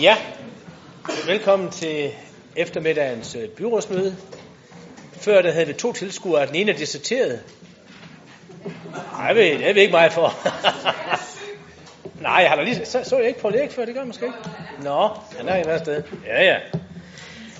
Ja, 0.00 0.16
velkommen 1.26 1.70
til 1.70 2.10
eftermiddagens 2.56 3.34
øh, 3.34 3.48
byrådsmøde. 3.48 4.16
Før 5.12 5.42
der 5.42 5.52
havde 5.52 5.66
vi 5.66 5.72
to 5.72 5.92
tilskuere, 5.92 6.46
den 6.46 6.54
ene 6.54 6.72
er 6.72 6.76
deserteret. 6.76 7.40
Nej, 9.12 9.32
det 9.32 9.68
er 9.68 9.74
vi 9.74 9.80
ikke 9.80 9.92
meget 9.92 10.12
for. 10.12 10.34
Nej, 12.22 12.32
jeg 12.32 12.50
har 12.50 12.56
da 12.56 12.62
lige, 12.62 12.86
så, 12.86 13.00
så 13.04 13.18
jeg 13.18 13.28
ikke 13.28 13.40
på 13.40 13.48
læg 13.48 13.72
før, 13.72 13.84
det 13.84 13.94
gør 13.94 14.00
jeg 14.00 14.06
måske 14.06 14.26
ikke. 14.26 14.38
Nå, 14.82 15.08
han 15.36 15.48
er 15.48 15.56
i 15.56 15.62
hvert 15.64 15.80
sted. 15.80 16.02
Ja, 16.26 16.44
ja. 16.44 16.56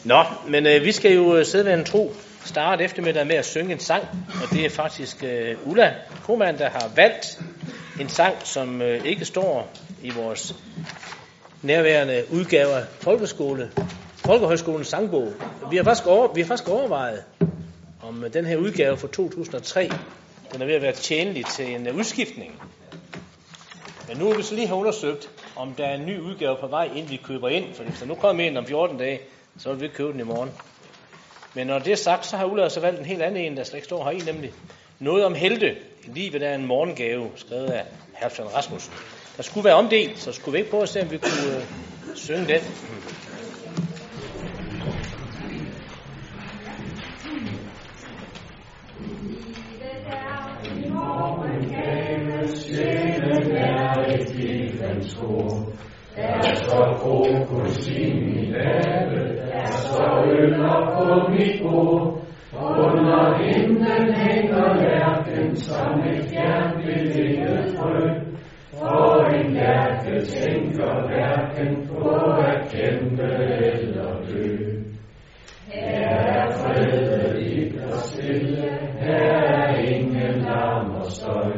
Nå, 0.04 0.24
men 0.48 0.66
øh, 0.66 0.84
vi 0.84 0.92
skal 0.92 1.14
jo 1.14 1.36
øh, 1.36 1.46
sidde 1.46 1.64
ved 1.64 1.74
en 1.74 1.84
tro 1.84 2.14
starte 2.44 2.84
eftermiddag 2.84 3.26
med 3.26 3.36
at 3.36 3.46
synge 3.46 3.72
en 3.72 3.80
sang, 3.80 4.04
og 4.42 4.50
det 4.50 4.64
er 4.64 4.70
faktisk 4.70 5.24
øh, 5.24 5.56
Ulla 5.64 5.94
Koman, 6.22 6.58
der 6.58 6.70
har 6.70 6.90
valgt 6.96 7.40
en 8.00 8.08
sang, 8.08 8.34
som 8.44 8.82
øh, 8.82 9.04
ikke 9.04 9.24
står 9.24 9.70
i 10.02 10.10
vores 10.10 10.54
nærværende 11.66 12.24
udgave 12.32 12.72
af 12.72 12.84
folkeskole, 13.00 13.70
Folkehøjskolens 14.26 14.88
sangbog. 14.88 15.32
Vi 15.70 15.76
har 15.76 15.84
faktisk, 15.84 16.06
over, 16.06 16.32
vi 16.32 16.40
har 16.40 16.48
faktisk 16.48 16.68
overvejet, 16.68 17.24
om 18.02 18.24
den 18.32 18.46
her 18.46 18.56
udgave 18.56 18.96
fra 18.96 19.08
2003, 19.08 19.90
den 20.52 20.62
er 20.62 20.66
ved 20.66 20.74
at 20.74 20.82
være 20.82 20.92
tjenlig 20.92 21.46
til 21.46 21.74
en 21.74 21.90
udskiftning. 21.90 22.62
Men 24.08 24.16
nu 24.16 24.28
vil 24.28 24.38
vi 24.38 24.42
så 24.42 24.54
lige 24.54 24.66
have 24.66 24.78
undersøgt, 24.78 25.30
om 25.56 25.74
der 25.74 25.84
er 25.86 25.94
en 25.94 26.06
ny 26.06 26.18
udgave 26.20 26.56
på 26.60 26.66
vej, 26.66 26.84
inden 26.94 27.10
vi 27.10 27.16
køber 27.16 27.48
ind. 27.48 27.74
For 27.74 27.84
hvis 27.84 27.98
der 27.98 28.06
nu 28.06 28.14
kommer 28.14 28.44
en 28.44 28.56
om 28.56 28.66
14 28.66 28.98
dage, 28.98 29.20
så 29.58 29.72
vil 29.72 29.80
vi 29.80 29.88
købe 29.88 30.12
den 30.12 30.20
i 30.20 30.24
morgen. 30.24 30.50
Men 31.54 31.66
når 31.66 31.78
det 31.78 31.92
er 31.92 31.96
sagt, 31.96 32.26
så 32.26 32.36
har 32.36 32.44
Ulla 32.44 32.68
så 32.68 32.80
valgt 32.80 32.98
en 33.00 33.06
helt 33.06 33.22
anden 33.22 33.44
en, 33.44 33.56
der 33.56 33.64
slet 33.64 33.76
ikke 33.76 33.84
står 33.84 34.04
her 34.04 34.10
i, 34.10 34.18
nemlig 34.18 34.52
noget 34.98 35.24
om 35.24 35.34
helte. 35.34 35.76
Livet 36.04 36.42
er 36.42 36.54
en 36.54 36.66
morgengave, 36.66 37.30
skrevet 37.36 37.66
af 37.70 37.84
Herfland 38.14 38.48
Rasmussen. 38.54 38.92
Der 39.36 39.42
skulle 39.42 39.64
være 39.64 39.74
omdelt, 39.74 40.18
så 40.18 40.32
skulle 40.32 40.52
vi 40.52 40.58
ikke 40.58 40.70
prøve 40.70 40.82
at 40.82 40.88
se, 40.88 41.00
om 41.02 41.10
vi 41.10 41.18
kunne 41.18 41.56
øh, 41.56 41.62
synge 42.14 42.46
den. 42.46 42.60
Der 56.16 56.54
står 56.54 56.96
fokus 57.02 57.88
i 57.88 58.12
min 58.12 58.54
have, 58.54 59.36
der 59.52 59.66
står 59.66 60.24
øl 60.28 60.54
på 60.96 61.30
mit 61.30 61.62
bord. 61.62 62.22
Under 62.54 63.38
himlen 63.42 64.14
hænger 64.14 64.74
lærken 64.74 65.56
som 65.56 66.00
et 66.00 66.24
fjernbevæget 66.30 67.74
frø 67.78 68.25
hjerte 69.56 70.26
tænker 70.26 70.92
hverken 71.08 71.88
på 71.88 72.08
at 72.50 72.58
kæmpe 72.72 73.28
eller 73.72 74.10
dø. 74.28 74.76
Her 75.72 76.08
er 76.08 76.50
fredeligt 76.50 77.84
og 77.84 77.98
stille, 77.98 78.62
her 79.00 79.34
er 79.58 79.76
ingen 79.76 80.40
larm 80.40 80.90
og 80.90 81.06
støj. 81.06 81.52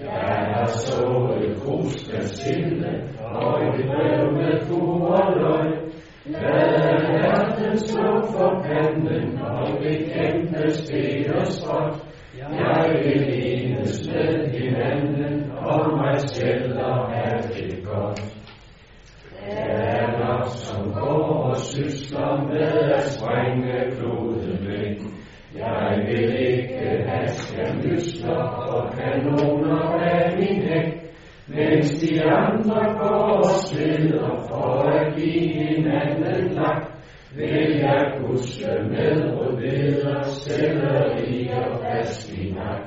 Jeg 0.00 0.36
har 0.54 0.66
sået 0.66 1.56
grus 1.64 2.12
med 2.12 2.22
sille, 2.22 2.92
og 3.24 3.62
et 3.66 3.86
brev 3.86 4.32
med 4.32 4.60
fu 4.66 5.06
og 5.06 5.32
løg. 5.36 5.72
Lad 6.26 7.00
hjertet 7.10 7.80
slå 7.80 8.22
for 8.32 8.64
panden, 8.64 9.38
og 9.42 9.68
bekæmpe 9.82 10.70
sted 10.70 11.34
og 11.34 11.46
spot. 11.46 12.06
Jeg 12.38 12.90
vil 12.92 13.22
enes 13.52 14.08
med 14.12 14.50
hinanden, 14.50 15.50
og 15.56 15.96
mig 15.96 16.20
selv 16.20 16.78
og 16.78 17.12
have 17.12 17.42
det 17.54 17.84
godt. 17.84 18.20
Der 19.40 19.56
er 19.56 20.18
nok, 20.18 20.46
som 20.46 20.92
går 20.92 21.42
og 21.50 21.55
sysler 21.66 22.48
med 22.48 22.92
at 22.96 23.04
sprænge 23.12 23.72
kloden 23.96 24.58
væk. 24.68 24.98
Jeg 25.58 26.04
vil 26.06 26.48
ikke 26.48 27.04
have 27.08 27.28
skærmysler 27.28 28.42
og 28.74 28.92
kanoner 28.98 29.80
af 29.80 30.36
min 30.38 30.62
hæk, 30.62 30.88
mens 31.48 31.90
de 31.90 32.22
andre 32.24 32.98
går 32.98 33.42
og 33.44 33.44
sveder 33.44 34.46
for 34.48 34.82
at 34.82 35.14
give 35.16 35.48
hinanden 35.48 36.52
lak. 36.54 36.82
Vil 37.36 37.78
jeg 37.78 38.02
kuske 38.20 38.66
med 38.90 39.34
rødbeder, 39.36 40.20
i 41.28 41.48
og 41.48 41.80
fast 41.82 42.32
i 42.38 42.52
nak. 42.52 42.80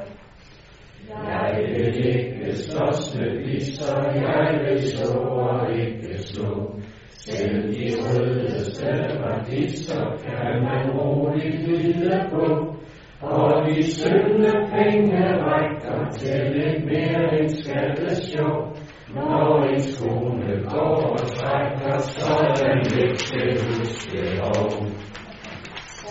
Jeg 1.10 1.60
vil 1.76 2.06
ikke 2.06 2.56
slås 2.58 3.16
med 3.16 3.46
bisser, 3.46 4.04
jeg 4.16 4.60
vil 4.64 4.82
så 4.90 5.18
og 5.18 5.72
ikke 5.80 6.24
slå. 6.24 6.80
Selv 7.26 7.74
de 7.74 7.88
rødeste 8.02 8.90
radiser 9.24 10.18
kan 10.26 10.64
man 10.64 10.92
roligt 10.92 11.68
lide 11.68 12.20
på. 12.32 12.76
Og 13.22 13.66
de 13.68 13.84
sønne 13.92 14.52
penge 14.72 15.44
rækker 15.44 16.10
til 16.12 16.52
lidt 16.56 16.86
mere 16.86 17.40
end 17.40 17.50
skattesjov. 17.50 18.78
Når 19.16 19.64
en 19.64 19.80
skole 19.80 20.64
går 20.70 20.96
og 21.12 21.20
trækker, 21.20 21.98
så 22.00 22.34
er 22.34 22.54
den 22.54 22.78
lidt 22.98 23.20
til 23.20 23.50
huske 23.66 24.44
og. 24.44 24.72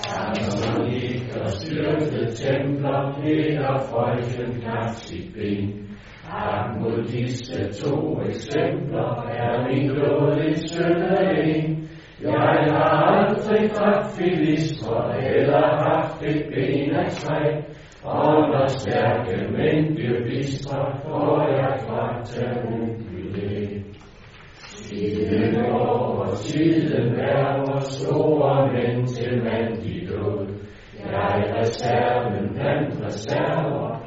Sammen 0.05 0.91
ligger 0.91 1.47
styrket 1.47 2.37
templer, 2.37 3.21
Peter 3.23 3.79
Frøken 3.79 4.61
knap 4.61 4.95
sit 4.95 5.35
ben. 5.35 5.88
Frem 6.29 6.83
mod 6.83 7.03
disse 7.05 7.73
to 7.83 8.21
eksempler 8.29 9.11
er 9.31 9.69
min 9.69 9.91
blodigt 9.95 10.71
sønne 10.71 11.45
en. 11.45 11.89
Jeg 12.23 12.33
har 12.73 12.91
aldrig 13.13 13.71
dræbt 13.71 14.07
filistre 14.17 15.25
eller 15.37 15.67
haft 15.85 16.23
et 16.23 16.43
ben 16.55 16.95
af 16.95 17.11
træ. 17.11 17.43
Og 18.05 18.49
når 18.49 18.67
stærke 18.67 19.53
mænd 19.53 19.95
bliver 19.95 20.21
bistre, 20.25 20.93
får 21.03 21.49
jeg 21.49 21.81
kraft 21.87 22.27
til 22.27 22.49
ubyde. 22.67 23.83
Tiden 24.83 25.67
over 25.71 26.27
tiden 26.27 27.21
er 27.21 27.57
vores 27.59 27.85
store 27.85 28.73
mænd 28.73 29.07
til 29.07 29.43
mand 29.45 29.83
i 29.85 30.07
død. 30.07 30.49
Jeg 31.05 31.45
er 31.47 31.61
reserven 31.61 32.55
blandt 32.55 33.05
reserver, 33.07 33.98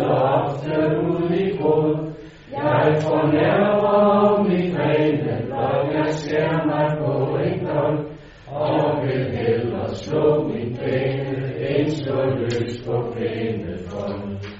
ofte 0.00 0.98
ud 1.08 1.30
i 1.30 1.56
grod. 1.56 2.12
Jeg 2.52 2.96
fornærmer 3.02 3.88
om 3.88 4.46
rene 4.46 5.42
blok, 5.46 5.94
jeg 5.94 6.08
skærer 6.08 6.66
mig 6.66 6.98
på 6.98 7.36
en 7.36 7.66
kold, 7.66 7.98
og 8.46 9.02
vil 9.02 9.36
hellere 9.36 9.94
slå 9.94 10.48
min 10.48 10.76
pæne, 10.76 11.68
end 11.68 11.90
slå 11.90 12.24
løs 12.24 12.82
på 12.86 13.14
pæne 13.16 13.78
folk. 13.88 14.56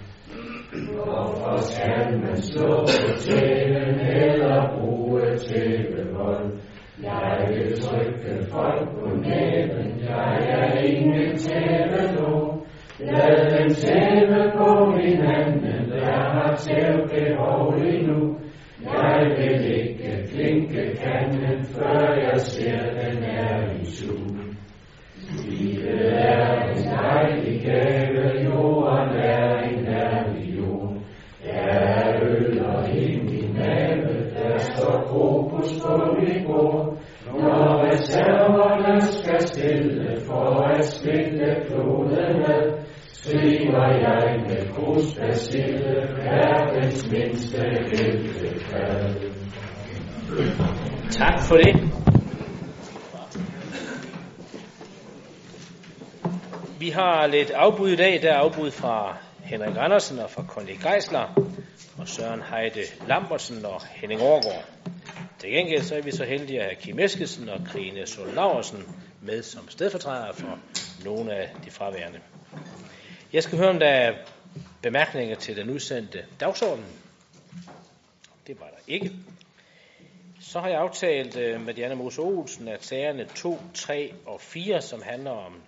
Hvorfor 0.95 1.57
skal 1.57 2.19
man 2.21 2.37
slå 2.37 2.81
på 2.81 3.19
tæven 3.19 4.01
eller 4.01 4.79
bruge 4.79 5.37
tævevold? 5.37 6.51
Jeg 7.03 7.49
vil 7.49 7.81
trykke 7.81 8.47
folk 8.53 8.89
på 8.99 9.07
næven, 9.17 10.01
jeg 10.09 10.39
er 10.49 10.81
ingen 10.81 11.37
tæve. 11.37 11.76
Lad 13.01 13.59
dem 13.59 13.75
tæve 13.75 14.53
på 14.57 14.97
hinanden, 15.01 15.91
der 15.91 16.13
har 16.13 16.57
tævbehov 16.57 17.75
lige 17.79 18.07
nu. 18.07 18.37
Jeg 18.85 19.27
vil 19.39 19.56
med 45.07 45.15
krusbasille 45.15 46.09
verdens 46.25 47.11
mindste 47.11 47.59
heltefad. 47.59 49.15
Tak 51.11 51.43
for 51.49 51.57
det. 51.57 51.75
Vi 56.81 56.89
har 56.91 57.27
lidt 57.27 57.51
afbud 57.51 57.89
i 57.91 57.97
dag. 57.97 58.23
Der 58.23 58.33
er 58.33 58.39
afbud 58.39 58.71
fra 58.71 59.17
Henrik 59.45 59.77
Andersen 59.79 60.19
og 60.19 60.31
fra 60.31 60.45
Conny 60.49 60.77
Geisler 60.83 61.49
og 61.99 62.09
Søren 62.09 62.43
Heide 62.51 62.81
Lambertsen 63.09 63.65
og 63.65 63.81
Henning 63.87 64.21
Overgaard. 64.21 64.65
Til 65.39 65.51
gengæld 65.51 65.83
så 65.83 65.95
er 65.95 66.03
vi 66.03 66.11
så 66.11 66.25
heldige 66.25 66.61
at 66.61 66.65
have 66.65 66.77
Kim 66.81 66.99
Eskesen 66.99 67.49
og 67.49 67.61
Krine 67.67 68.07
Solaversen 68.07 68.85
med 69.23 69.43
som 69.43 69.69
stedfortrædere 69.69 70.35
for 70.35 70.59
nogle 71.05 71.33
af 71.33 71.49
de 71.65 71.71
fraværende. 71.71 72.19
Jeg 73.33 73.43
skal 73.43 73.59
høre, 73.59 73.71
om 73.71 73.79
der 73.79 73.89
er 73.89 74.13
bemærkninger 74.83 75.37
til 75.37 75.57
den 75.57 75.71
udsendte 75.71 76.27
dagsorden. 76.41 76.85
Det 78.47 78.61
var 78.61 78.67
der 78.67 78.83
ikke. 78.87 79.13
Så 80.41 80.61
har 80.61 80.69
jeg 80.69 80.81
aftalt 80.81 81.37
øh, 81.37 81.61
med 81.61 81.75
Diana 81.75 81.95
Mose 81.95 82.21
Olsen, 82.21 82.69
at 82.69 82.85
sagerne 82.85 83.29
2, 83.35 83.59
3 83.75 84.15
og 84.27 84.41
4, 84.41 84.83
som 84.83 85.03
handler 85.03 85.31
om 85.31 85.63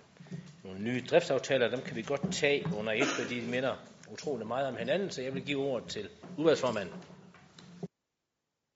nogle 0.63 0.79
nye 0.79 1.03
driftsaftaler, 1.09 1.69
dem 1.69 1.81
kan 1.81 1.95
vi 1.95 2.01
godt 2.01 2.33
tage 2.33 2.65
under 2.77 2.93
et, 2.93 3.07
fordi 3.19 3.41
de 3.41 3.47
minder 3.47 3.75
utrolig 4.11 4.47
meget 4.47 4.67
om 4.67 4.77
hinanden, 4.77 5.11
så 5.11 5.21
jeg 5.21 5.33
vil 5.33 5.45
give 5.45 5.59
ordet 5.59 5.89
til 5.89 6.09
udvalgsformanden. 6.37 6.95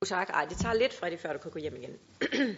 Tak. 0.07 0.29
Ej, 0.29 0.45
det 0.45 0.57
tager 0.57 0.73
lidt, 0.73 0.93
Freddy, 0.93 1.17
før 1.17 1.33
du 1.33 1.39
kan 1.39 1.51
gå 1.51 1.59
hjem 1.59 1.75
igen. 1.75 1.97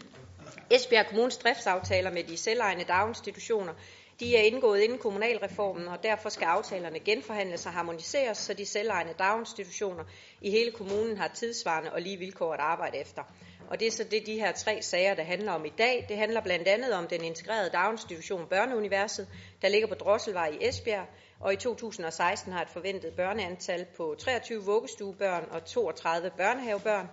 Esbjerg 0.76 1.06
Kommunes 1.08 1.38
driftsaftaler 1.38 2.12
med 2.12 2.24
de 2.24 2.38
selvejende 2.38 2.84
daginstitutioner, 2.84 3.74
de 4.20 4.38
er 4.38 4.42
indgået 4.42 4.82
inden 4.82 4.98
kommunalreformen, 4.98 5.88
og 5.88 6.04
derfor 6.04 6.30
skal 6.30 6.46
aftalerne 6.46 7.00
genforhandles 7.00 7.66
og 7.66 7.72
harmoniseres, 7.72 8.38
så 8.38 8.54
de 8.54 8.66
selvejende 8.66 9.14
daginstitutioner 9.20 10.04
i 10.42 10.52
hele 10.52 10.72
kommunen 10.72 11.18
har 11.18 11.28
tidsvarende 11.28 11.94
og 11.94 12.02
lige 12.02 12.18
vilkår 12.18 12.54
at 12.54 12.60
arbejde 12.60 12.98
efter. 12.98 13.22
Og 13.70 13.80
det 13.80 13.88
er 13.88 13.92
så 13.92 14.04
det, 14.04 14.26
de 14.26 14.40
her 14.40 14.52
tre 14.52 14.82
sager, 14.82 15.14
der 15.14 15.24
handler 15.24 15.52
om 15.52 15.66
i 15.66 15.74
dag. 15.78 16.06
Det 16.10 16.18
handler 16.18 16.42
blandt 16.42 16.68
andet 16.68 16.94
om 16.94 17.08
den 17.08 17.24
integrerede 17.24 17.70
daginstitution 17.70 18.48
Børneuniverset, 18.50 19.28
der 19.62 19.70
ligger 19.70 19.88
på 19.88 19.96
Drosselvej 19.96 20.48
i 20.48 20.68
Esbjerg, 20.68 21.08
og 21.40 21.54
i 21.54 21.56
2016 21.56 22.54
har 22.54 22.62
et 22.62 22.70
forventet 22.70 23.14
børneantal 23.14 23.86
på 23.98 24.16
23 24.20 24.64
vuggestuebørn 24.64 25.48
og 25.52 25.66
32 25.66 26.32
børnehavebørn. 26.38 27.10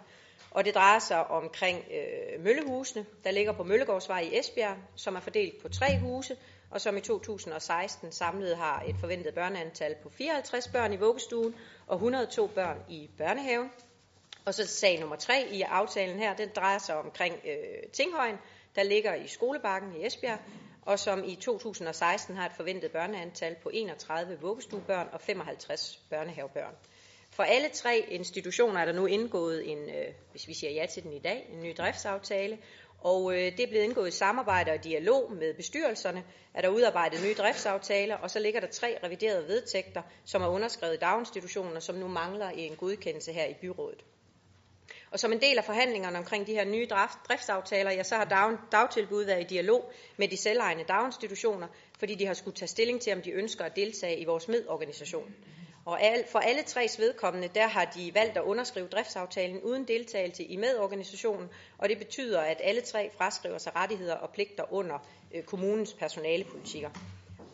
Og 0.50 0.64
det 0.64 0.74
drejer 0.74 0.98
sig 0.98 1.30
omkring 1.30 1.78
øh, 1.78 2.44
Møllehusene, 2.44 3.06
der 3.24 3.30
ligger 3.30 3.52
på 3.52 3.62
Møllegårdsvej 3.62 4.20
i 4.20 4.38
Esbjerg, 4.38 4.76
som 4.96 5.16
er 5.16 5.20
fordelt 5.20 5.62
på 5.62 5.68
tre 5.68 5.98
huse, 6.00 6.36
og 6.72 6.80
som 6.80 6.96
i 6.96 7.00
2016 7.00 8.12
samlet 8.12 8.56
har 8.56 8.82
et 8.86 8.96
forventet 9.00 9.34
børneantal 9.34 9.94
på 10.02 10.08
54 10.08 10.68
børn 10.68 10.92
i 10.92 10.96
vuggestuen 10.96 11.54
og 11.86 11.94
102 11.94 12.46
børn 12.46 12.78
i 12.88 13.10
børnehaven. 13.18 13.70
Og 14.44 14.54
så 14.54 14.66
sag 14.66 15.00
nummer 15.00 15.16
tre 15.16 15.48
i 15.50 15.62
aftalen 15.62 16.18
her, 16.18 16.36
den 16.36 16.48
drejer 16.56 16.78
sig 16.78 16.96
omkring 16.96 17.34
øh, 17.44 17.90
Tinghøjen, 17.92 18.36
der 18.76 18.82
ligger 18.82 19.14
i 19.14 19.26
Skolebakken 19.26 19.96
i 19.96 20.06
Esbjerg, 20.06 20.38
og 20.82 20.98
som 20.98 21.24
i 21.24 21.34
2016 21.34 22.36
har 22.36 22.46
et 22.46 22.52
forventet 22.56 22.92
børneantal 22.92 23.56
på 23.62 23.70
31 23.72 24.40
vuggestuebørn 24.40 25.08
og 25.12 25.20
55 25.20 26.00
børnehavebørn. 26.10 26.74
For 27.32 27.42
alle 27.42 27.68
tre 27.68 28.06
institutioner 28.08 28.80
er 28.80 28.84
der 28.84 28.92
nu 28.92 29.06
indgået 29.06 29.70
en, 29.70 29.78
øh, 29.78 30.14
hvis 30.30 30.48
vi 30.48 30.54
siger 30.54 30.70
ja 30.70 30.86
til 30.86 31.02
den 31.02 31.12
i 31.12 31.18
dag, 31.18 31.48
en 31.52 31.62
ny 31.62 31.74
driftsaftale, 31.78 32.58
og 33.00 33.32
øh, 33.32 33.38
det 33.38 33.60
er 33.60 33.66
blevet 33.66 33.84
indgået 33.84 34.08
i 34.08 34.16
samarbejde 34.16 34.72
og 34.72 34.84
dialog 34.84 35.32
med 35.32 35.54
bestyrelserne, 35.54 36.24
er 36.54 36.62
der 36.62 36.68
udarbejdet 36.68 37.22
nye 37.24 37.34
driftsaftaler, 37.34 38.16
og 38.16 38.30
så 38.30 38.38
ligger 38.38 38.60
der 38.60 38.66
tre 38.66 38.98
reviderede 39.04 39.48
vedtægter, 39.48 40.02
som 40.24 40.42
er 40.42 40.48
underskrevet 40.48 40.94
i 40.94 40.98
daginstitutioner, 40.98 41.80
som 41.80 41.94
nu 41.94 42.08
mangler 42.08 42.50
i 42.50 42.60
en 42.60 42.76
godkendelse 42.76 43.32
her 43.32 43.46
i 43.46 43.54
byrådet. 43.60 44.04
Og 45.10 45.20
som 45.20 45.32
en 45.32 45.40
del 45.40 45.58
af 45.58 45.64
forhandlingerne 45.64 46.18
omkring 46.18 46.46
de 46.46 46.52
her 46.52 46.64
nye 46.64 46.86
driftsaftaler, 47.28 47.90
ja, 47.90 48.02
så 48.02 48.16
har 48.16 48.24
dag, 48.24 48.58
dagtilbud 48.72 49.24
været 49.24 49.40
i 49.40 49.54
dialog 49.54 49.92
med 50.16 50.28
de 50.28 50.36
selvejende 50.36 50.84
daginstitutioner, 50.84 51.68
fordi 51.98 52.14
de 52.14 52.26
har 52.26 52.34
skulle 52.34 52.56
tage 52.56 52.68
stilling 52.68 53.00
til, 53.00 53.12
om 53.12 53.22
de 53.22 53.30
ønsker 53.30 53.64
at 53.64 53.76
deltage 53.76 54.18
i 54.18 54.24
vores 54.24 54.48
medorganisation. 54.48 55.34
Og 55.84 56.00
for 56.32 56.38
alle 56.38 56.62
tres 56.62 56.98
vedkommende, 56.98 57.48
der 57.48 57.66
har 57.66 57.84
de 57.84 58.14
valgt 58.14 58.36
at 58.36 58.42
underskrive 58.42 58.88
driftsaftalen 58.88 59.60
uden 59.60 59.88
deltagelse 59.88 60.44
i 60.44 60.56
medorganisationen, 60.56 61.48
og 61.78 61.88
det 61.88 61.98
betyder, 61.98 62.40
at 62.40 62.60
alle 62.64 62.80
tre 62.80 63.10
fraskriver 63.16 63.58
sig 63.58 63.76
rettigheder 63.76 64.14
og 64.14 64.30
pligter 64.30 64.72
under 64.72 64.98
øh, 65.34 65.42
kommunens 65.42 65.94
personalepolitikker. 65.94 66.90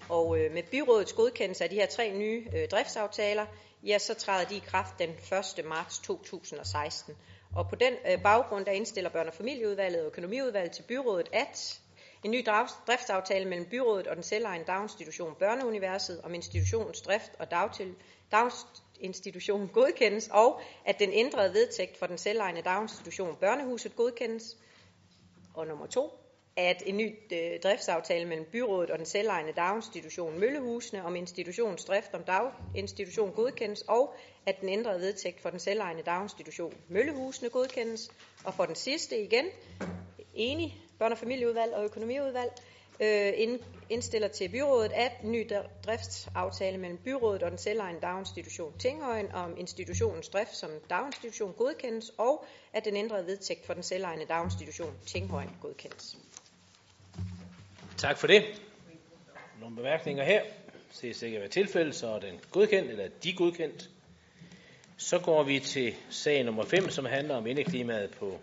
Og 0.08 0.38
øh, 0.38 0.52
med 0.52 0.62
byrådets 0.62 1.12
godkendelse 1.12 1.64
af 1.64 1.70
de 1.70 1.76
her 1.76 1.86
tre 1.86 2.14
nye 2.18 2.46
øh, 2.56 2.68
driftsaftaler, 2.68 3.46
ja, 3.86 3.98
så 3.98 4.14
træder 4.14 4.48
de 4.48 4.56
i 4.56 4.62
kraft 4.66 4.98
den 4.98 5.10
1. 5.58 5.64
marts 5.64 5.98
2016. 5.98 7.14
Og 7.56 7.68
på 7.68 7.76
den 7.76 7.94
øh, 8.10 8.22
baggrund, 8.22 8.64
der 8.64 8.72
indstiller 8.72 9.10
børne- 9.10 9.28
og 9.28 9.34
familieudvalget 9.34 10.00
og 10.00 10.06
økonomiudvalget 10.06 10.72
til 10.72 10.82
byrådet, 10.82 11.28
at 11.32 11.80
en 12.24 12.30
ny 12.30 12.46
driftsaftale 12.86 13.48
mellem 13.48 13.66
byrådet 13.70 14.06
og 14.06 14.16
den 14.16 14.22
selvejende 14.22 14.66
daginstitution 14.66 15.34
Børneuniverset 15.38 16.20
om 16.24 16.34
institutionens 16.34 17.00
drift 17.00 17.32
og 17.38 17.50
dagtil, 17.50 17.94
daginstitution 18.32 19.68
godkendes, 19.68 20.28
og 20.32 20.60
at 20.84 20.98
den 20.98 21.12
ændrede 21.12 21.54
vedtægt 21.54 21.96
for 21.96 22.06
den 22.06 22.18
selvejende 22.18 22.62
daginstitution 22.62 23.36
Børnehuset 23.40 23.96
godkendes. 23.96 24.56
Og 25.54 25.66
nummer 25.66 25.86
to, 25.86 26.10
at 26.56 26.82
en 26.86 26.96
ny 26.96 27.14
øh, 27.32 27.60
driftsaftale 27.62 28.28
mellem 28.28 28.46
byrådet 28.52 28.90
og 28.90 28.98
den 28.98 29.06
selvejende 29.06 29.52
daginstitution 29.52 30.40
Møllehusene 30.40 31.04
om 31.04 31.16
institutionens 31.16 31.84
drift 31.84 32.14
om 32.14 32.24
daginstitution 32.24 33.32
godkendes, 33.32 33.82
og 33.82 34.14
at 34.46 34.60
den 34.60 34.68
ændrede 34.68 35.00
vedtægt 35.00 35.40
for 35.40 35.50
den 35.50 35.58
selvejende 35.58 36.02
daginstitution 36.02 36.74
Møllehusene 36.88 37.50
godkendes. 37.50 38.10
Og 38.44 38.54
for 38.54 38.64
den 38.64 38.74
sidste 38.74 39.22
igen, 39.24 39.46
enig 40.34 40.82
børne- 41.02 41.12
og 41.12 41.18
familieudvalg 41.18 41.74
og 41.74 41.84
økonomiudvalg, 41.84 42.52
øh, 43.00 43.58
indstiller 43.90 44.28
til 44.28 44.48
byrådet, 44.48 44.92
at 44.92 45.12
ny 45.24 45.50
driftsaftale 45.86 46.78
mellem 46.78 46.98
byrådet 46.98 47.42
og 47.42 47.50
den 47.50 47.58
selvejende 47.58 48.00
daginstitution 48.00 48.72
Tinghøjen 48.78 49.32
om 49.32 49.54
institutionens 49.58 50.28
drift 50.28 50.56
som 50.56 50.70
daginstitution 50.90 51.52
godkendes, 51.52 52.12
og 52.18 52.44
at 52.72 52.84
den 52.84 52.96
ændrede 52.96 53.26
vedtægt 53.26 53.66
for 53.66 53.74
den 53.74 53.82
selvejende 53.82 54.24
daginstitution 54.24 54.94
Tinghøjen 55.06 55.50
godkendes. 55.62 56.18
Tak 57.96 58.18
for 58.18 58.26
det. 58.26 58.44
Nogle 59.60 59.76
bemærkninger 59.76 60.24
her. 60.24 60.42
Det 61.00 61.10
er 61.10 61.14
sikkert 61.14 61.40
være 61.40 61.50
tilfælde, 61.50 61.92
så 61.92 62.06
er 62.06 62.18
den 62.18 62.40
godkendt, 62.50 62.90
eller 62.90 63.08
de 63.24 63.32
godkendt. 63.32 63.90
Så 64.96 65.18
går 65.18 65.42
vi 65.42 65.60
til 65.60 65.94
sag 66.10 66.44
nummer 66.44 66.64
5, 66.64 66.90
som 66.90 67.04
handler 67.04 67.36
om 67.36 67.46
indeklimaet 67.46 68.10
på 68.10 68.38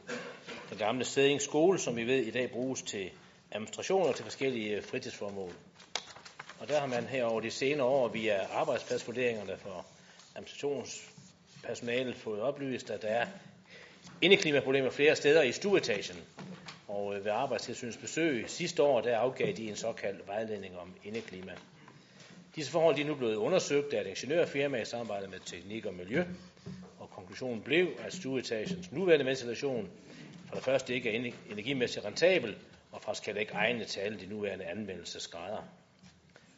den 0.69 0.78
gamle 0.78 1.06
Steding 1.06 1.42
skole, 1.42 1.80
som 1.80 1.96
vi 1.96 2.07
ved 2.07 2.19
i 2.19 2.31
dag 2.31 2.52
bruges 2.52 2.81
til 2.81 3.12
administrationer 3.56 4.12
til 4.12 4.24
forskellige 4.24 4.75
øh, 4.75 4.84
fritidsformål. 4.84 5.52
Og 6.60 6.68
der 6.68 6.80
har 6.80 6.88
man 6.88 7.04
her 7.04 7.25
over 7.25 7.42
de 7.42 7.52
senere 7.52 7.88
år 7.88 8.07
via 8.07 8.46
arbejdspladsvurderingerne 8.46 9.57
for 9.57 9.86
administrationspersonalet 10.36 12.16
fået 12.16 12.42
oplyst, 12.42 12.90
at 12.90 13.02
der 13.02 13.07
er 13.07 13.28
indeklimaproblemer 14.22 14.90
flere 14.90 15.16
steder 15.16 15.42
i 15.42 15.52
stueetagen. 15.52 16.18
Og 16.88 17.16
øh, 17.16 17.25
ved 17.25 17.31
arbejdstilsynets 17.31 17.98
besøg 17.98 18.46
sidste 18.48 18.84
år, 18.84 19.02
der 19.02 19.18
afgav 19.18 19.54
de 19.54 19.69
en 19.69 19.75
såkaldt 19.75 20.28
vejledning 20.28 20.78
om 20.78 20.94
indeklima. 21.04 21.52
Disse 22.56 22.71
forhold 22.71 22.95
de 22.95 23.02
er 23.02 23.06
nu 23.06 23.16
blevet 23.16 23.35
undersøgt 23.35 23.94
af 23.94 24.02
et 24.02 24.07
ingeniørfirma 24.07 24.81
i 24.81 24.85
samarbejde 24.85 25.28
med 25.28 25.40
Teknik 25.45 25.85
og 25.85 25.94
Miljø, 25.94 26.24
og 27.00 27.09
konklusionen 27.09 27.62
blev, 27.62 27.88
at 28.00 28.14
stueetagens 28.14 28.92
nuværende 28.92 29.26
ventilation 29.26 29.90
for 30.47 30.56
det 30.56 30.64
første 30.64 30.94
ikke 30.94 31.09
er 31.09 31.31
energimæssigt 31.52 32.06
rentabel, 32.06 32.56
og 32.95 33.02
faktisk 33.02 33.25
heller 33.25 33.40
ikke 33.40 33.54
egnet 33.54 33.87
til 33.87 33.99
alle 33.99 34.19
de 34.19 34.25
nuværende 34.25 34.66
anvendelsesgrader. 34.66 35.64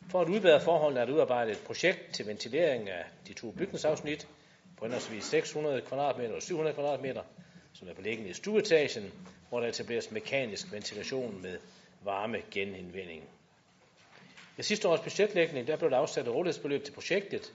For 0.09 0.21
at 0.21 0.29
udbedre 0.29 0.61
forholdene 0.61 1.01
er 1.01 1.05
der 1.05 1.13
udarbejdet 1.13 1.51
et 1.51 1.63
projekt 1.65 2.13
til 2.13 2.27
ventilering 2.27 2.89
af 2.89 3.05
de 3.27 3.33
to 3.33 3.51
bygningsafsnit 3.51 4.27
på 4.77 4.85
henholdsvis 4.85 5.23
600 5.23 5.81
kvadratmeter 5.81 6.35
og 6.35 6.41
700 6.41 6.73
kvadratmeter, 6.73 7.23
som 7.73 7.87
er 7.87 7.93
beliggende 7.93 8.29
i 8.29 8.33
stueetagen, 8.33 9.13
hvor 9.49 9.59
der 9.59 9.67
etableres 9.67 10.11
mekanisk 10.11 10.71
ventilation 10.71 11.41
med 11.41 11.57
varme 12.03 12.37
genindvinding. 12.51 13.23
Ved 14.55 14.63
sidste 14.63 14.87
års 14.87 14.99
budgetlægning 14.99 15.67
der 15.67 15.77
blev 15.77 15.89
der 15.89 15.97
afsat 15.97 16.27
et 16.27 16.33
rådighedsbeløb 16.33 16.83
til 16.83 16.91
projektet 16.91 17.53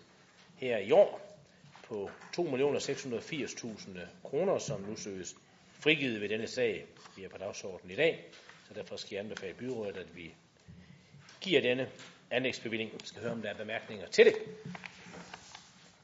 her 0.57 0.79
i 0.79 0.93
år 0.93 1.39
på 1.83 2.11
2.680.000 2.37 3.99
kroner, 4.25 4.59
som 4.59 4.81
nu 4.81 4.97
søges 4.97 5.35
frigivet 5.73 6.21
ved 6.21 6.29
denne 6.29 6.47
sag, 6.47 6.87
vi 7.17 7.25
er 7.25 7.29
på 7.29 7.39
dagsordenen 7.39 7.91
i 7.91 7.97
dag. 7.97 8.33
Så 8.69 8.75
derfor 8.75 8.97
skal 8.97 9.15
jeg 9.15 9.25
anbefale 9.25 9.55
byrådet, 9.55 9.97
at 9.97 10.17
vi 10.17 10.35
giver 11.41 11.61
denne 11.61 11.89
anlægsbevilling. 12.31 12.93
Vi 12.93 13.07
skal 13.07 13.23
høre, 13.23 13.33
om 13.33 13.43
der 13.43 13.51
er 13.51 13.55
bemærkninger 13.57 14.07
til 14.07 14.25
det. 14.25 14.35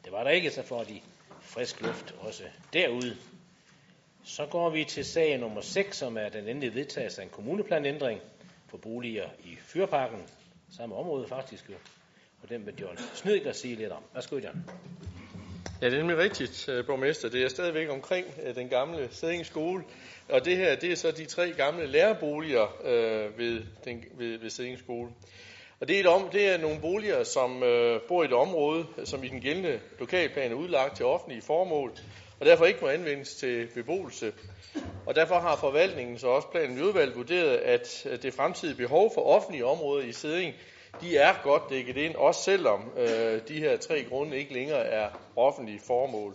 Det 0.04 0.12
var 0.12 0.24
der 0.24 0.30
ikke, 0.30 0.50
så 0.50 0.62
får 0.62 0.84
de 0.84 1.00
frisk 1.40 1.80
luft 1.80 2.14
også 2.18 2.42
derude. 2.72 3.16
Så 4.24 4.46
går 4.46 4.70
vi 4.70 4.84
til 4.84 5.04
sag 5.04 5.38
nummer 5.38 5.60
6, 5.60 5.96
som 5.96 6.16
er 6.16 6.28
den 6.28 6.48
endelige 6.48 6.74
vedtagelse 6.74 7.20
af 7.20 7.24
en 7.24 7.30
kommuneplanændring 7.30 8.20
for 8.66 8.78
boliger 8.78 9.28
i 9.44 9.56
Fyrparken. 9.56 10.22
Samme 10.76 10.94
område 10.94 11.28
faktisk 11.28 11.68
jo. 11.68 11.74
Og 12.42 12.48
den 12.48 12.66
vil 12.66 12.74
John 12.80 12.98
Snedgaard 13.14 13.54
sige 13.54 13.74
lidt 13.74 13.92
om. 13.92 14.02
Værsgo, 14.14 14.36
John. 14.36 14.64
Ja, 15.80 15.86
det 15.86 15.94
er 15.94 15.98
nemlig 15.98 16.18
rigtigt, 16.18 16.68
øh, 16.68 16.86
borgmester. 16.86 17.28
Det 17.28 17.42
er 17.44 17.48
stadigvæk 17.48 17.88
omkring 17.88 18.26
øh, 18.42 18.54
den 18.54 18.68
gamle 18.68 19.08
Sæding 19.10 19.46
skole. 19.46 19.84
Og 20.28 20.44
det 20.44 20.56
her, 20.56 20.76
det 20.76 20.92
er 20.92 20.96
så 20.96 21.10
de 21.10 21.24
tre 21.24 21.52
gamle 21.52 21.86
lærerboliger 21.86 22.76
øh, 22.84 23.38
ved, 23.38 23.62
den, 23.84 24.04
ved, 24.18 24.38
ved 24.38 24.50
Sæding 24.50 24.78
skole. 24.78 25.10
Og 25.80 25.88
det 25.88 25.96
er, 25.96 26.00
et 26.00 26.06
om, 26.06 26.28
det 26.32 26.48
er 26.48 26.58
nogle 26.58 26.80
boliger, 26.80 27.24
som 27.24 27.62
øh, 27.62 28.00
bor 28.08 28.22
i 28.22 28.26
et 28.26 28.32
område, 28.32 28.86
som 29.04 29.24
i 29.24 29.28
den 29.28 29.40
gældende 29.40 29.80
lokalplan 29.98 30.50
er 30.50 30.54
udlagt 30.54 30.96
til 30.96 31.06
offentlige 31.06 31.42
formål, 31.42 31.92
og 32.40 32.46
derfor 32.46 32.64
ikke 32.64 32.80
må 32.82 32.88
anvendes 32.88 33.34
til 33.34 33.68
beboelse. 33.74 34.32
Og 35.06 35.14
derfor 35.14 35.34
har 35.34 35.56
forvaltningen 35.56 36.18
så 36.18 36.28
også 36.28 36.48
planen 36.48 36.78
i 36.78 36.82
udvalget 36.82 37.16
vurderet, 37.16 37.56
at 37.56 38.06
det 38.22 38.34
fremtidige 38.34 38.76
behov 38.76 39.10
for 39.14 39.20
offentlige 39.20 39.64
områder 39.64 40.06
i 40.06 40.12
Sæding 40.12 40.54
de 41.00 41.16
er 41.16 41.42
godt 41.42 41.62
dækket 41.70 41.96
ind, 41.96 42.14
også 42.14 42.42
selvom 42.42 42.90
øh, 42.96 43.40
de 43.48 43.58
her 43.58 43.76
tre 43.76 44.04
grunde 44.04 44.38
ikke 44.38 44.54
længere 44.54 44.84
er 44.84 45.08
offentlige 45.36 45.80
formål. 45.86 46.34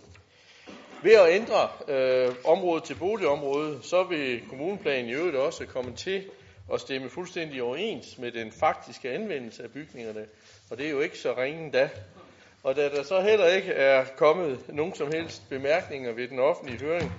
Ved 1.04 1.14
at 1.14 1.34
ændre 1.36 1.70
øh, 1.88 2.36
området 2.46 2.84
til 2.84 2.96
boligområde, 2.96 3.80
så 3.82 4.04
vil 4.04 4.42
kommuneplanen 4.50 5.10
i 5.10 5.14
øvrigt 5.14 5.36
også 5.36 5.66
komme 5.66 5.96
til 5.96 6.30
at 6.74 6.82
stemme 6.82 7.10
fuldstændig 7.10 7.64
overens 7.64 8.18
med 8.18 8.32
den 8.32 8.52
faktiske 8.52 9.12
anvendelse 9.12 9.64
af 9.64 9.72
bygningerne. 9.72 10.26
Og 10.72 10.78
det 10.78 10.86
er 10.86 10.90
jo 10.90 11.00
ikke 11.00 11.18
så 11.18 11.38
ringen 11.38 11.72
da. 11.72 11.90
Og 12.64 12.76
da 12.76 12.90
der 12.90 13.04
så 13.04 13.22
heller 13.22 13.48
ikke 13.48 13.72
er 13.72 14.06
kommet 14.18 14.60
nogen 14.70 14.96
som 14.96 15.12
helst 15.14 15.50
bemærkninger 15.50 16.14
ved 16.14 16.28
den 16.28 16.40
offentlige 16.40 16.80
høring, 16.80 17.12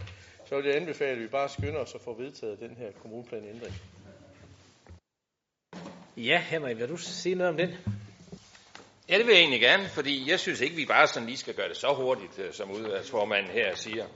så 0.46 0.56
vil 0.56 0.64
jeg 0.66 0.76
anbefale, 0.76 1.10
at 1.10 1.20
vi 1.20 1.26
bare 1.26 1.48
skynder 1.48 1.78
os 1.78 1.94
at 1.94 2.00
få 2.00 2.14
vedtaget 2.18 2.60
den 2.60 2.76
her 2.78 2.88
kommuneplanændring. 3.02 3.74
Ja, 6.16 6.40
Henrik, 6.40 6.78
vil 6.78 6.88
du 6.88 6.96
sige 6.96 7.34
noget 7.34 7.50
om 7.50 7.56
den? 7.56 7.70
Ja, 9.08 9.18
det 9.18 9.26
vil 9.26 9.32
jeg 9.32 9.40
egentlig 9.40 9.60
gerne, 9.60 9.88
fordi 9.88 10.30
jeg 10.30 10.40
synes 10.40 10.60
ikke, 10.60 10.76
vi 10.76 10.86
bare 10.86 11.06
sådan 11.06 11.26
lige 11.26 11.38
skal 11.38 11.54
gøre 11.54 11.68
det 11.68 11.76
så 11.76 11.94
hurtigt, 11.94 12.38
øh, 12.38 12.52
som 12.52 12.70
udvalgsformanden 12.70 13.52
her 13.52 13.74
siger. 13.74 14.06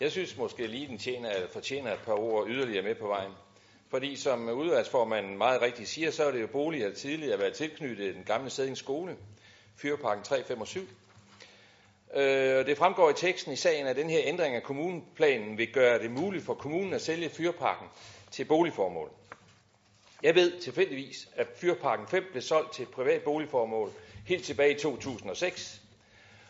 Jeg 0.00 0.10
synes 0.10 0.36
måske 0.36 0.66
lige, 0.66 0.86
den 0.86 0.98
tjener, 0.98 1.30
fortjener 1.52 1.92
et 1.92 2.00
par 2.06 2.12
ord 2.12 2.48
yderligere 2.48 2.82
med 2.82 2.94
på 2.94 3.06
vejen. 3.06 3.32
Fordi 3.90 4.16
som 4.16 4.48
udvalgsformanden 4.48 5.38
meget 5.38 5.62
rigtigt 5.62 5.88
siger, 5.88 6.10
så 6.10 6.24
er 6.24 6.30
det 6.30 6.40
jo 6.40 6.46
boliger, 6.46 6.88
der 6.88 6.94
tidligere 6.94 7.38
været 7.38 7.54
tilknyttet 7.54 8.14
den 8.14 8.24
gamle 8.24 8.50
Sædings 8.50 8.80
skole, 8.80 9.16
Fyrparken 9.76 10.24
357. 10.24 10.88
Øh, 12.16 12.66
det 12.66 12.78
fremgår 12.78 13.10
i 13.10 13.14
teksten 13.14 13.52
i 13.52 13.56
sagen, 13.56 13.86
at 13.86 13.96
den 13.96 14.10
her 14.10 14.20
ændring 14.24 14.54
af 14.54 14.62
kommuneplanen 14.62 15.58
vil 15.58 15.72
gøre 15.72 15.98
det 15.98 16.10
muligt 16.10 16.44
for 16.44 16.54
kommunen 16.54 16.94
at 16.94 17.02
sælge 17.02 17.28
Fyrparken 17.28 17.88
til 18.30 18.44
boligformål. 18.44 19.10
Jeg 20.22 20.34
ved 20.34 20.60
tilfældigvis, 20.60 21.28
at 21.36 21.46
Fyrparken 21.56 22.06
5 22.06 22.24
blev 22.30 22.42
solgt 22.42 22.72
til 22.72 22.82
et 22.82 22.88
privat 22.88 23.22
boligformål 23.22 23.90
helt 24.26 24.44
tilbage 24.44 24.74
i 24.74 24.78
2006. 24.78 25.80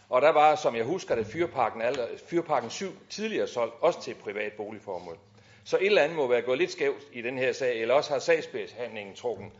Og 0.09 0.23
der 0.23 0.31
var, 0.31 0.57
som 0.57 0.76
jeg 0.76 0.85
husker 0.85 1.14
det, 1.14 1.26
Fyrparken, 1.26 1.83
Fyrparken 2.26 2.71
7 2.71 2.93
tidligere 3.11 3.49
solgt, 3.49 3.75
også 3.81 4.02
til 4.02 4.11
et 4.11 4.17
privat 4.17 4.52
boligformål. 4.52 5.19
Så 5.64 5.76
et 5.76 5.87
eller 5.87 6.02
andet 6.02 6.17
må 6.17 6.26
være 6.26 6.43
gået 6.43 6.59
lidt 6.59 6.73
skævt 6.73 7.02
i 7.12 7.23
den 7.23 7.38
her 7.38 7.52
sag, 7.52 7.81
eller 7.81 7.95
også 7.95 8.12
har 8.12 8.19
sagsbehandlingen 8.19 9.14
trukken 9.14 9.52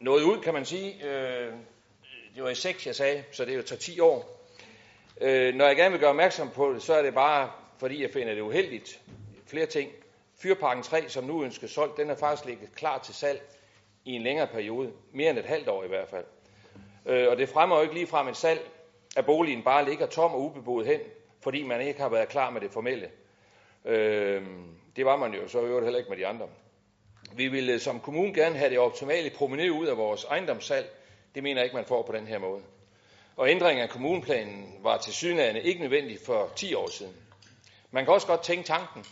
noget 0.00 0.22
ud, 0.22 0.40
kan 0.40 0.54
man 0.54 0.64
sige. 0.64 1.04
Øh, 1.04 1.52
det 2.34 2.42
var 2.42 2.50
i 2.50 2.54
6, 2.54 2.86
jeg 2.86 2.94
sagde, 2.94 3.24
så 3.32 3.44
det 3.44 3.52
er 3.52 3.56
jo 3.56 3.62
tager 3.62 3.80
10 3.80 4.00
år. 4.00 4.48
Øh, 5.20 5.54
når 5.54 5.66
jeg 5.66 5.76
gerne 5.76 5.90
vil 5.90 6.00
gøre 6.00 6.10
opmærksom 6.10 6.50
på 6.50 6.72
det, 6.72 6.82
så 6.82 6.94
er 6.94 7.02
det 7.02 7.14
bare, 7.14 7.50
fordi 7.78 8.02
jeg 8.02 8.10
finder 8.10 8.34
det 8.34 8.40
uheldigt. 8.40 9.00
Flere 9.46 9.66
ting. 9.66 9.90
Fyrparken 10.42 10.82
3, 10.82 11.08
som 11.08 11.24
nu 11.24 11.44
ønskes 11.44 11.70
solgt, 11.70 11.96
den 11.96 12.10
er 12.10 12.14
faktisk 12.14 12.46
ligget 12.46 12.74
klar 12.74 12.98
til 12.98 13.14
salg 13.14 13.42
i 14.04 14.12
en 14.12 14.22
længere 14.22 14.46
periode. 14.46 14.92
Mere 15.12 15.30
end 15.30 15.38
et 15.38 15.44
halvt 15.44 15.68
år 15.68 15.84
i 15.84 15.88
hvert 15.88 16.08
fald. 16.08 16.24
Øh, 17.06 17.28
og 17.28 17.36
det 17.38 17.48
fremmer 17.48 17.76
jo 17.76 17.82
ikke 17.82 17.94
ligefrem 17.94 18.28
et 18.28 18.36
salg, 18.36 18.70
at 19.16 19.26
boligen 19.26 19.62
bare 19.62 19.84
ligger 19.84 20.06
tom 20.06 20.32
og 20.32 20.40
ubeboet 20.40 20.86
hen, 20.86 21.00
fordi 21.40 21.62
man 21.62 21.80
ikke 21.80 22.00
har 22.00 22.08
været 22.08 22.28
klar 22.28 22.50
med 22.50 22.60
det 22.60 22.70
formelle. 22.70 23.10
Øh, 23.84 24.42
det 24.96 25.04
var 25.04 25.16
man 25.16 25.34
jo 25.34 25.48
så 25.48 25.60
øvrigt 25.60 25.84
heller 25.84 25.98
ikke 25.98 26.10
med 26.10 26.18
de 26.18 26.26
andre. 26.26 26.48
Vi 27.36 27.48
ville 27.48 27.72
øh, 27.72 27.80
som 27.80 28.00
kommune 28.00 28.34
gerne 28.34 28.56
have 28.56 28.70
det 28.70 28.78
optimale 28.78 29.30
promenade 29.30 29.72
ud 29.72 29.86
af 29.86 29.96
vores 29.96 30.24
ejendomssalg. 30.24 30.86
Det 31.34 31.42
mener 31.42 31.60
jeg 31.60 31.64
ikke, 31.64 31.76
man 31.76 31.84
får 31.84 32.02
på 32.02 32.12
den 32.12 32.26
her 32.26 32.38
måde. 32.38 32.62
Og 33.36 33.50
ændringen 33.50 33.82
af 33.82 33.90
kommuneplanen 33.90 34.78
var 34.82 34.96
til 34.96 35.12
synligheden 35.12 35.56
ikke 35.56 35.80
nødvendig 35.80 36.18
for 36.26 36.52
10 36.56 36.74
år 36.74 36.90
siden. 36.90 37.12
Man 37.90 38.04
kan 38.04 38.14
også 38.14 38.26
godt 38.26 38.42
tænke 38.42 38.64
tanken, 38.64 39.04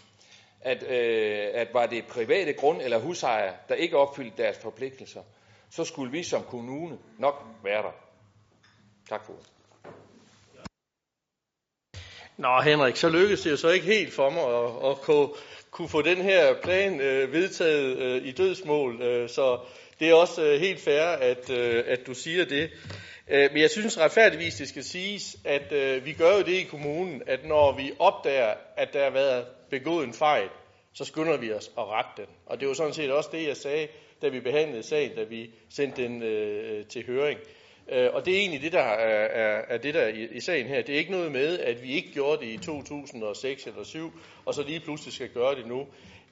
at, 0.61 0.83
øh, 0.83 1.49
at 1.55 1.69
var 1.75 1.87
det 1.87 2.07
private 2.07 2.53
grund- 2.53 2.83
eller 2.83 2.99
husejere, 2.99 3.55
der 3.69 3.75
ikke 3.75 3.97
opfyldte 3.97 4.43
deres 4.43 4.59
forpligtelser, 4.59 5.23
så 5.71 5.85
skulle 5.85 6.13
vi 6.13 6.23
som 6.23 6.43
kommune 6.43 6.99
nok 7.19 7.45
være 7.65 7.83
der. 7.83 7.93
Tak 9.09 9.27
for 9.27 9.33
Nå 12.37 12.61
Henrik, 12.61 12.97
så 12.97 13.09
lykkedes 13.09 13.41
det 13.41 13.51
jo 13.51 13.57
så 13.57 13.69
ikke 13.69 13.87
helt 13.87 14.13
for 14.13 14.31
mig 14.31 14.45
at, 14.45 14.91
at 14.91 15.01
kunne, 15.01 15.29
kunne 15.71 15.89
få 15.89 16.03
den 16.03 16.17
her 16.17 16.55
plan 16.63 17.01
øh, 17.01 17.33
vedtaget 17.33 17.97
øh, 17.97 18.27
i 18.27 18.33
dødsmål, 18.33 19.03
øh, 19.03 19.29
så 19.29 19.59
det 20.01 20.11
er 20.11 20.15
også 20.15 20.45
øh, 20.45 20.61
helt 20.61 20.81
fair, 20.81 21.03
at, 21.03 21.51
øh, 21.51 21.85
at 21.87 22.07
du 22.07 22.15
siger 22.15 22.45
det. 22.45 22.71
Øh, 23.29 23.53
men 23.53 23.63
jeg 23.63 23.71
synes 23.71 23.99
retfærdigvis, 23.99 24.55
det 24.55 24.69
skal 24.69 24.85
siges, 24.85 25.37
at 25.45 25.73
øh, 25.73 26.05
vi 26.05 26.13
gør 26.13 26.33
jo 26.33 26.43
det 26.43 26.53
i 26.53 26.63
kommunen, 26.63 27.23
at 27.27 27.45
når 27.45 27.77
vi 27.77 27.93
opdager, 27.99 28.55
at 28.77 28.93
der 28.93 29.05
har 29.05 29.11
været 29.11 29.47
begået 29.71 30.07
en 30.07 30.13
fejl, 30.13 30.49
så 30.93 31.05
skynder 31.05 31.37
vi 31.37 31.53
os 31.53 31.71
at 31.79 31.87
rette 31.87 32.23
den. 32.23 32.27
Og 32.47 32.61
det 32.61 32.69
var 32.69 32.75
sådan 32.75 32.93
set 32.93 33.13
også 33.13 33.31
det, 33.33 33.47
jeg 33.49 33.57
sagde, 33.57 33.89
da 34.23 34.29
vi 34.29 34.41
behandlede 34.41 34.83
sagen, 34.83 35.15
da 35.17 35.23
vi 35.23 35.51
sendte 35.69 36.03
den 36.03 36.23
øh, 36.23 36.87
til 36.87 37.07
høring. 37.07 37.39
Øh, 37.93 38.09
og 38.13 38.27
det 38.27 38.35
er 38.35 38.39
egentlig 38.39 38.63
det, 38.63 38.73
der 38.73 38.81
er, 38.81 39.25
er, 39.25 39.63
er 39.69 39.79
det 39.79 39.95
der 39.95 40.09
i, 40.09 40.29
i 40.33 40.41
sagen 40.41 40.67
her. 40.67 40.83
Det 40.83 40.95
er 40.95 40.99
ikke 40.99 41.11
noget 41.11 41.33
med, 41.33 41.59
at 41.59 41.83
vi 41.83 41.93
ikke 41.93 42.13
gjorde 42.13 42.47
det 42.47 42.53
i 42.53 42.57
2006 42.57 43.67
eller 43.67 43.85
7, 43.85 44.13
og 44.45 44.55
så 44.55 44.63
lige 44.63 44.81
pludselig 44.81 45.15
skal 45.15 45.29
gøre 45.29 45.55
det 45.55 45.67
nu. 45.67 45.87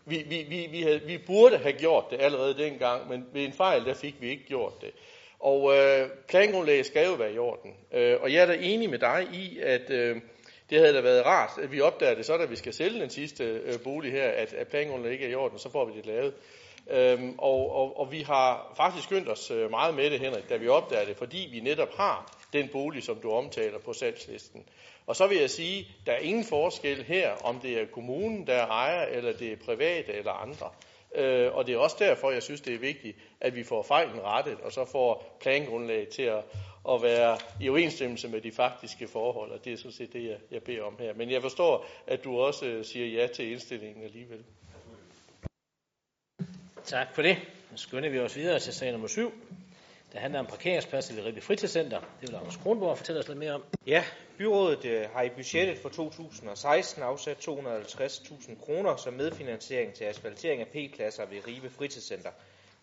Vi, 0.04 0.24
vi, 0.28 0.46
vi, 0.48 0.68
vi, 0.70 0.82
havde, 0.82 1.00
vi 1.06 1.18
burde 1.26 1.58
have 1.58 1.72
gjort 1.72 2.04
det 2.10 2.20
allerede 2.20 2.58
dengang, 2.58 3.08
men 3.08 3.24
ved 3.32 3.44
en 3.44 3.52
fejl, 3.52 3.84
der 3.84 3.94
fik 3.94 4.14
vi 4.20 4.30
ikke 4.30 4.44
gjort 4.44 4.72
det. 4.80 4.90
Og 5.38 5.76
øh, 5.76 6.08
plangrundlaget 6.28 6.86
skal 6.86 7.06
jo 7.06 7.14
være 7.14 7.32
i 7.32 7.38
orden. 7.38 7.70
Øh, 7.92 8.16
og 8.20 8.32
jeg 8.32 8.42
er 8.42 8.46
da 8.46 8.56
enig 8.60 8.90
med 8.90 8.98
dig 8.98 9.28
i, 9.32 9.58
at 9.58 9.90
øh, 9.90 10.16
det 10.70 10.78
havde 10.78 10.94
da 10.94 11.00
været 11.00 11.26
rart, 11.26 11.50
at 11.62 11.72
vi 11.72 11.80
opdager 11.80 12.14
det 12.14 12.26
så, 12.26 12.36
da 12.36 12.44
vi 12.44 12.56
skal 12.56 12.72
sælge 12.72 13.00
den 13.00 13.10
sidste 13.10 13.44
øh, 13.44 13.80
bolig 13.84 14.12
her, 14.12 14.28
at, 14.30 14.52
at 14.52 14.68
plangrundlaget 14.68 15.12
ikke 15.12 15.26
er 15.26 15.30
i 15.30 15.34
orden, 15.34 15.58
så 15.58 15.70
får 15.70 15.84
vi 15.84 15.92
det 15.96 16.06
lavet. 16.06 16.34
Øhm, 16.90 17.34
og, 17.38 17.72
og, 17.72 18.00
og 18.00 18.12
vi 18.12 18.20
har 18.20 18.74
faktisk 18.76 19.04
skyndt 19.04 19.28
os 19.28 19.50
øh, 19.50 19.70
meget 19.70 19.94
med 19.94 20.10
det, 20.10 20.20
Henrik, 20.20 20.48
da 20.48 20.56
vi 20.56 20.68
opdager 20.68 21.04
det, 21.04 21.16
fordi 21.16 21.48
vi 21.52 21.60
netop 21.60 21.96
har 21.96 22.38
den 22.52 22.68
bolig, 22.72 23.02
som 23.02 23.16
du 23.16 23.30
omtaler 23.30 23.78
på 23.78 23.92
salgslisten. 23.92 24.64
Og 25.06 25.16
så 25.16 25.26
vil 25.26 25.38
jeg 25.38 25.50
sige, 25.50 25.88
der 26.06 26.12
er 26.12 26.18
ingen 26.18 26.44
forskel 26.44 27.02
her, 27.02 27.32
om 27.44 27.60
det 27.60 27.80
er 27.80 27.86
kommunen, 27.86 28.46
der 28.46 28.66
ejer, 28.66 29.06
eller 29.06 29.32
det 29.32 29.52
er 29.52 29.56
private 29.64 30.12
eller 30.12 30.32
andre. 30.32 30.70
Øh, 31.14 31.54
og 31.54 31.66
det 31.66 31.74
er 31.74 31.78
også 31.78 31.96
derfor, 31.98 32.30
jeg 32.30 32.42
synes, 32.42 32.60
det 32.60 32.74
er 32.74 32.78
vigtigt, 32.78 33.16
at 33.40 33.56
vi 33.56 33.64
får 33.64 33.82
fejlen 33.82 34.22
rettet, 34.22 34.60
og 34.60 34.72
så 34.72 34.84
får 34.84 35.36
plangrundlaget 35.40 36.08
til 36.08 36.22
at, 36.22 36.44
at 36.94 37.02
være 37.02 37.38
i 37.60 37.68
overensstemmelse 37.68 38.28
med 38.28 38.40
de 38.40 38.52
faktiske 38.52 39.08
forhold, 39.08 39.50
og 39.50 39.64
det 39.64 39.72
er 39.72 39.76
sådan 39.76 39.92
set 39.92 40.12
det, 40.12 40.24
jeg, 40.24 40.36
jeg 40.50 40.62
beder 40.62 40.82
om 40.82 40.96
her. 40.98 41.14
Men 41.14 41.30
jeg 41.30 41.42
forstår, 41.42 41.86
at 42.06 42.24
du 42.24 42.38
også 42.38 42.66
øh, 42.66 42.84
siger 42.84 43.06
ja 43.06 43.26
til 43.26 43.50
indstillingen 43.50 44.04
alligevel. 44.04 44.44
Tak 46.84 47.14
for 47.14 47.22
det. 47.22 47.36
Nu 47.70 47.76
skynder 47.76 48.10
vi 48.10 48.18
os 48.18 48.36
videre 48.36 48.58
til 48.58 48.72
sag 48.72 48.92
nummer 48.92 49.08
7. 49.08 49.32
Det 50.12 50.20
handler 50.20 50.40
om 50.40 50.46
parkeringspladser 50.46 51.14
ved 51.14 51.24
Ribe 51.24 51.40
Fritidscenter. 51.40 52.00
Det 52.20 52.28
vil 52.28 52.36
Anders 52.36 52.56
Kronborg 52.56 52.98
fortælle 52.98 53.18
os 53.20 53.28
lidt 53.28 53.38
mere 53.38 53.52
om. 53.52 53.62
Ja, 53.86 54.04
byrådet 54.38 54.84
øh, 54.84 55.06
har 55.12 55.22
i 55.22 55.28
budgettet 55.28 55.78
for 55.78 55.88
2016 55.88 57.02
afsat 57.02 57.48
250.000 57.48 58.64
kroner 58.64 58.96
som 58.96 59.14
medfinansiering 59.14 59.94
til 59.94 60.04
asfaltering 60.04 60.60
af 60.60 60.66
P-pladser 60.66 61.26
ved 61.26 61.46
Ribe 61.46 61.70
Fritidscenter. 61.70 62.30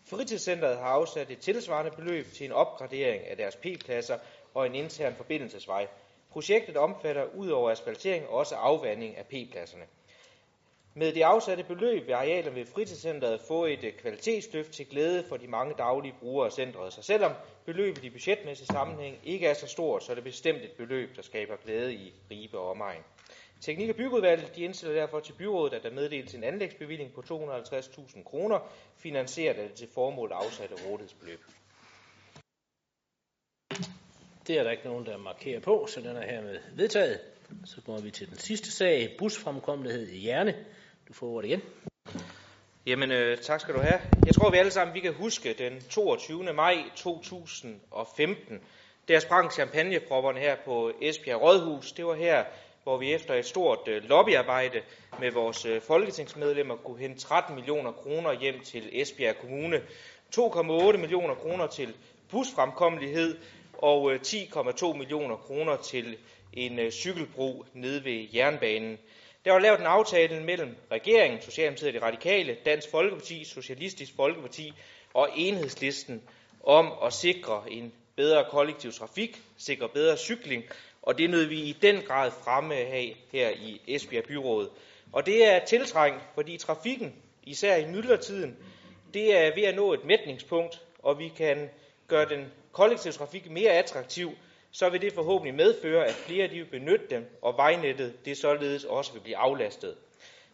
Fritidscenteret 0.05 0.77
har 0.77 0.85
afsat 0.85 1.31
et 1.31 1.39
tilsvarende 1.39 1.91
beløb 1.91 2.25
til 2.33 2.45
en 2.45 2.51
opgradering 2.51 3.27
af 3.27 3.37
deres 3.37 3.55
P-pladser 3.55 4.17
og 4.53 4.65
en 4.65 4.75
intern 4.75 5.15
forbindelsesvej. 5.15 5.87
Projektet 6.31 6.77
omfatter 6.77 7.23
ud 7.23 7.49
over 7.49 7.71
asfaltering 7.71 8.27
også 8.27 8.55
afvanding 8.55 9.17
af 9.17 9.25
P-pladserne. 9.25 9.85
Med 10.93 11.13
det 11.13 11.21
afsatte 11.21 11.63
beløb 11.63 12.07
vil 12.07 12.13
arealerne 12.13 12.55
ved 12.55 12.65
fritidscenteret 12.65 13.41
få 13.41 13.65
et 13.65 13.83
øh, 13.83 13.93
kvalitetsløft 13.93 14.71
til 14.71 14.85
glæde 14.85 15.23
for 15.29 15.37
de 15.37 15.47
mange 15.47 15.73
daglige 15.77 16.15
brugere 16.19 16.45
af 16.45 16.51
centret. 16.51 16.93
Så 16.93 17.01
selvom 17.01 17.31
beløbet 17.65 18.03
i 18.03 18.09
budgetmæssig 18.09 18.67
sammenhæng 18.67 19.17
ikke 19.23 19.47
er 19.47 19.53
så 19.53 19.67
stort, 19.67 20.03
så 20.03 20.11
er 20.11 20.15
det 20.15 20.23
bestemt 20.23 20.63
et 20.63 20.71
beløb, 20.71 21.15
der 21.15 21.21
skaber 21.21 21.55
glæde 21.55 21.93
i 21.93 22.13
Ribe 22.31 22.59
og 22.59 22.69
omegn. 22.69 23.03
Teknik- 23.61 23.89
og 23.89 23.95
byggeudvalget 23.95 24.55
de 24.55 24.61
indstiller 24.61 24.95
derfor 24.95 25.19
til 25.19 25.33
byrådet, 25.33 25.73
at 25.73 25.83
der 25.83 25.91
meddeles 25.91 26.33
en 26.33 26.43
anlægsbevilling 26.43 27.13
på 27.13 27.21
250.000 27.21 28.23
kroner, 28.23 28.59
finansieret 28.97 29.55
af 29.55 29.67
det 29.67 29.77
til 29.77 29.87
formål 29.93 30.31
afsatte 30.31 30.75
rådighedsbeløb. 30.85 31.39
Det 34.47 34.59
er 34.59 34.63
der 34.63 34.71
ikke 34.71 34.85
nogen, 34.85 35.05
der 35.05 35.17
markerer 35.17 35.59
på, 35.59 35.87
så 35.89 36.01
den 36.01 36.15
er 36.15 36.25
hermed 36.25 36.59
vedtaget. 36.75 37.19
Så 37.65 37.81
går 37.81 37.97
vi 37.97 38.11
til 38.11 38.29
den 38.29 38.37
sidste 38.37 38.71
sag, 38.71 39.15
busfremkommelighed 39.19 40.07
i 40.07 40.17
Hjerne. 40.17 40.65
Du 41.07 41.13
får 41.13 41.27
ordet 41.27 41.49
igen. 41.49 41.61
Jamen, 42.85 43.11
øh, 43.11 43.37
tak 43.37 43.61
skal 43.61 43.73
du 43.73 43.79
have. 43.79 43.99
Jeg 44.25 44.33
tror, 44.35 44.51
vi 44.51 44.57
alle 44.57 44.71
sammen 44.71 44.95
vi 44.95 44.99
kan 44.99 45.13
huske 45.13 45.53
den 45.53 45.81
22. 45.89 46.53
maj 46.53 46.75
2015. 46.95 48.59
Der 49.07 49.19
sprang 49.19 49.51
champagnepropperne 49.51 50.39
her 50.39 50.55
på 50.65 50.91
Esbjerg 51.01 51.41
Rådhus. 51.41 51.91
Det 51.91 52.05
var 52.05 52.13
her, 52.13 52.43
hvor 52.85 52.97
vi 52.97 53.13
efter 53.13 53.33
et 53.33 53.45
stort 53.45 53.87
øh, 53.87 54.03
lobbyarbejde 54.03 54.81
med 55.19 55.31
vores 55.31 55.65
øh, 55.65 55.81
folketingsmedlemmer 55.81 56.75
kunne 56.75 56.99
hente 56.99 57.19
13 57.19 57.55
millioner 57.55 57.91
kroner 57.91 58.33
hjem 58.33 58.59
til 58.59 58.89
Esbjerg 59.01 59.37
Kommune. 59.37 59.81
2,8 60.37 60.97
millioner 60.97 61.35
kroner 61.35 61.67
til 61.67 61.93
busfremkommelighed 62.31 63.37
og 63.73 64.13
øh, 64.13 64.19
10,2 64.19 64.97
millioner 64.97 65.35
kroner 65.35 65.75
til 65.75 66.17
en 66.53 66.91
cykelbro 66.91 67.65
nede 67.73 68.05
ved 68.05 68.27
jernbanen. 68.33 68.97
Der 69.45 69.51
var 69.51 69.59
lavet 69.59 69.79
en 69.79 69.85
aftale 69.85 70.43
mellem 70.43 70.75
regeringen, 70.91 71.41
Socialdemokratiet 71.41 71.95
og 71.95 72.01
de 72.01 72.05
Radikale, 72.05 72.57
Dansk 72.65 72.91
Folkeparti, 72.91 73.43
Socialistisk 73.43 74.15
Folkeparti 74.15 74.73
og 75.13 75.29
Enhedslisten 75.35 76.23
om 76.63 76.93
at 77.03 77.13
sikre 77.13 77.63
en 77.71 77.93
bedre 78.15 78.45
kollektiv 78.49 78.91
trafik, 78.91 79.41
sikre 79.57 79.89
bedre 79.89 80.17
cykling 80.17 80.63
og 81.05 81.17
det 81.17 81.29
nød 81.29 81.45
vi 81.45 81.59
i 81.59 81.77
den 81.81 82.01
grad 82.01 82.31
fremme 82.31 82.75
af 82.75 83.17
her 83.31 83.49
i 83.49 83.81
Esbjerg 83.87 84.23
Byråd. 84.23 84.69
Og 85.13 85.25
det 85.25 85.45
er 85.45 85.65
tiltrængt, 85.65 86.23
fordi 86.33 86.57
trafikken, 86.57 87.15
især 87.43 87.75
i 87.75 87.85
myldretiden, 87.85 88.57
det 89.13 89.37
er 89.37 89.55
ved 89.55 89.63
at 89.63 89.75
nå 89.75 89.93
et 89.93 90.05
mætningspunkt, 90.05 90.81
og 90.99 91.19
vi 91.19 91.27
kan 91.27 91.69
gøre 92.07 92.29
den 92.29 92.45
kollektive 92.71 93.13
trafik 93.13 93.51
mere 93.51 93.71
attraktiv, 93.71 94.31
så 94.71 94.89
vil 94.89 95.01
det 95.01 95.13
forhåbentlig 95.13 95.55
medføre, 95.55 96.05
at 96.05 96.13
flere 96.13 96.47
de 96.47 96.55
vil 96.55 96.65
benytte 96.65 97.05
dem, 97.09 97.37
og 97.41 97.57
vejnettet 97.57 98.25
det 98.25 98.37
således 98.37 98.83
også 98.83 99.13
vil 99.13 99.19
blive 99.19 99.37
aflastet. 99.37 99.95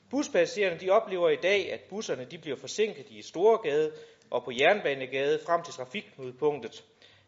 Buspassagererne 0.10 0.80
de 0.80 0.90
oplever 0.90 1.30
i 1.30 1.36
dag, 1.36 1.74
at 1.74 1.80
busserne 1.80 2.26
de 2.32 2.38
bliver 2.38 2.58
forsinket 2.58 3.06
i 3.10 3.22
Storegade 3.22 3.92
og 4.30 4.44
på 4.44 4.52
Jernbanegade 4.60 5.40
frem 5.46 5.64
til 5.64 5.74
trafikknudepunktet. 5.74 6.84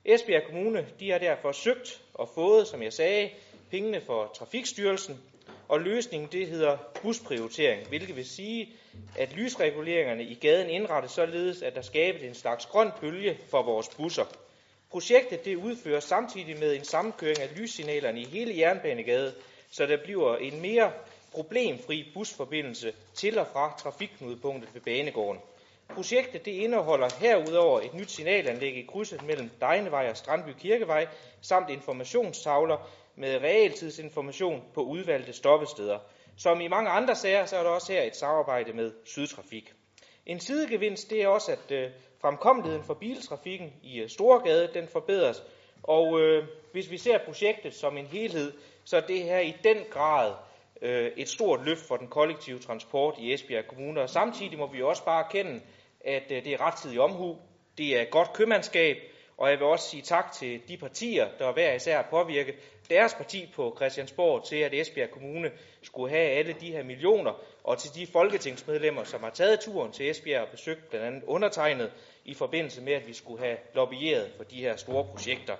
Esbjerg 0.06 0.44
Kommune 0.44 0.88
de 1.00 1.12
har 1.12 1.18
derfor 1.18 1.52
søgt 1.52 2.02
og 2.14 2.30
fået, 2.36 2.68
som 2.68 2.84
jeg 2.84 2.94
sagde, 2.94 3.30
pengene 3.72 4.02
for 4.02 4.32
Trafikstyrelsen, 4.36 5.20
og 5.68 5.82
løsningen 5.82 6.30
det 6.32 6.48
hedder 6.48 6.78
busprioritering, 7.02 7.88
hvilket 7.88 8.16
vil 8.16 8.26
sige, 8.26 8.70
at 9.18 9.34
lysreguleringerne 9.34 10.24
i 10.24 10.34
gaden 10.34 10.70
indrettes 10.70 11.12
således, 11.12 11.62
at 11.62 11.76
der 11.76 11.82
skabes 11.82 12.22
en 12.24 12.36
slags 12.36 12.66
grøn 12.66 12.90
bølge 13.02 13.40
for 13.50 13.62
vores 13.62 13.90
busser. 13.90 14.26
Projektet 14.92 15.46
det 15.46 15.56
udføres 15.56 16.04
samtidig 16.04 16.60
med 16.60 16.76
en 16.76 16.84
sammenkøring 16.84 17.40
af 17.40 17.50
lyssignalerne 17.58 18.22
i 18.22 18.26
hele 18.26 18.58
Jernbanegade, 18.58 19.34
så 19.70 19.86
der 19.86 19.98
bliver 20.04 20.38
en 20.38 20.62
mere 20.62 20.92
problemfri 21.32 22.12
busforbindelse 22.14 22.94
til 23.14 23.40
og 23.40 23.48
fra 23.54 23.76
trafikknudepunktet 23.80 24.70
ved 24.74 24.82
Banegården. 24.82 25.42
Projektet 25.90 26.46
det 26.46 26.52
indeholder 26.52 27.10
herudover 27.20 27.82
et 27.82 27.94
nyt 27.94 28.12
signalanlæg 28.12 28.78
i 28.78 28.82
krydset 28.82 29.24
mellem 29.24 29.50
Dejnevej 29.62 30.10
og 30.10 30.18
Strandby 30.18 30.50
Kirkevej, 30.60 31.08
samt 31.42 31.70
informationstavler 31.70 32.90
med 33.16 33.38
realtidsinformation 33.38 34.63
på 34.74 34.82
udvalgte 34.82 35.34
stoppesteder. 35.34 36.00
Som 36.38 36.62
i 36.62 36.68
mange 36.68 36.90
andre 36.90 37.16
sager, 37.16 37.46
så 37.46 37.58
er 37.58 37.63
der 37.63 37.70
også 37.70 37.92
her 37.94 38.04
et 38.04 38.16
samarbejde 38.16 38.74
med 38.74 38.92
Sydtrafik. 39.06 39.74
En 40.25 40.40
sidegevinst 40.40 41.10
det 41.10 41.22
er 41.22 41.28
også, 41.28 41.52
at 41.52 41.72
øh, 41.72 41.92
fremkommeligheden 42.22 42.86
for 42.86 42.94
biltrafikken 42.94 43.74
i 43.84 44.00
øh, 44.00 44.10
Storgade 44.10 44.70
den 44.74 44.88
forbedres. 44.88 45.44
Og 45.84 46.22
øh, 46.22 46.48
hvis 46.72 46.92
vi 46.92 46.98
ser 46.98 47.18
projektet 47.25 47.74
som 47.74 47.98
en 47.98 48.06
helhed, 48.06 48.54
så 48.84 48.98
er 48.98 49.02
det 49.02 49.24
her 49.24 49.40
i 49.40 49.56
den 49.63 49.78
grad 49.90 50.34
øh, 50.82 51.12
et 51.18 51.30
stort 51.30 51.65
løft 51.65 51.88
for 51.88 51.98
den 51.98 52.08
kollektive 52.08 52.60
transport 52.60 53.15
i 53.20 53.34
Esbjerg 53.34 53.68
Kommune. 53.68 54.01
Og 54.01 54.10
samtidig 54.10 54.58
må 54.58 54.68
vi 54.68 54.82
også 54.82 55.06
bare 55.06 55.25
erkende, 55.25 55.62
at 56.06 56.24
øh, 56.32 56.44
det 56.44 56.53
er 56.53 56.62
rettidig 56.62 57.00
omhu, 57.00 57.38
det 57.77 58.00
er 58.00 58.06
godt 58.06 58.34
købmandskab, 58.34 58.98
og 59.38 59.50
jeg 59.50 59.60
vil 59.60 59.68
også 59.68 59.89
sige 59.89 60.01
tak 60.01 60.32
til 60.32 60.62
de 60.68 60.77
partier, 60.77 61.27
der 61.39 61.53
hver 61.53 61.74
især 61.74 61.96
har 61.96 62.08
påvirket 62.10 62.56
deres 62.89 63.13
parti 63.13 63.51
på 63.56 63.74
Christiansborg 63.77 64.46
til, 64.46 64.56
at 64.56 64.74
Esbjerg 64.74 65.12
Kommune 65.12 65.51
skulle 65.82 66.10
have 66.10 66.30
alle 66.30 66.53
de 66.53 66.72
her 66.72 66.84
millioner, 66.84 67.32
og 67.63 67.77
til 67.77 67.96
de 67.96 68.08
folketingsmedlemmer, 68.08 69.03
som 69.03 69.24
har 69.24 69.30
taget 69.30 69.60
turen 69.60 69.92
til 69.92 70.10
Esbjerg 70.10 70.42
og 70.42 70.50
besøgt 70.51 70.89
blandt 70.89 71.08
andet 71.08 71.24
undertegnet 71.24 71.92
i 72.25 72.34
forbindelse 72.34 72.82
med, 72.82 72.94
at 72.94 73.08
vi 73.08 73.13
skulle 73.13 73.46
have 73.46 73.58
lobbyeret 73.74 74.32
for 74.38 74.44
de 74.44 74.56
her 74.56 74.75
store 74.75 75.06
projekter. 75.06 75.56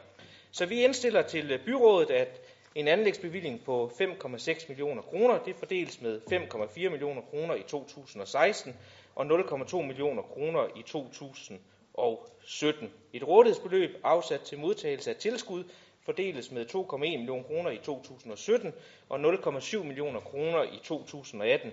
Så 0.52 0.66
vi 0.66 0.84
indstiller 0.84 1.22
til 1.22 1.60
byrådet, 1.66 2.12
at 2.12 2.42
en 2.76 2.88
anlægsbevilling 2.88 3.64
på 3.64 3.92
5,6 4.02 4.66
millioner 4.68 5.02
kroner, 5.02 5.44
det 5.44 5.56
fordeles 5.56 6.02
med 6.02 6.22
5,4 6.32 6.90
millioner 6.90 7.22
kroner 7.22 7.56
i 7.56 7.64
2016 7.68 8.76
og 9.16 9.26
0,2 9.26 9.82
millioner 9.82 10.22
kroner 10.22 10.68
i 10.76 10.82
2017. 10.82 12.92
Et 13.14 13.28
rådighedsbeløb 13.28 13.98
afsat 14.04 14.42
til 14.42 14.60
modtagelse 14.60 15.10
af 15.10 15.16
tilskud 15.16 15.64
fordeles 16.02 16.52
med 16.52 16.66
2,1 16.66 16.98
millioner 16.98 17.44
kroner 17.44 17.70
i 17.70 17.78
2017 17.78 18.74
og 19.10 19.20
0,7 19.20 19.84
millioner 19.84 20.20
kroner 20.20 20.64
i 20.64 20.80
2018. 20.84 21.72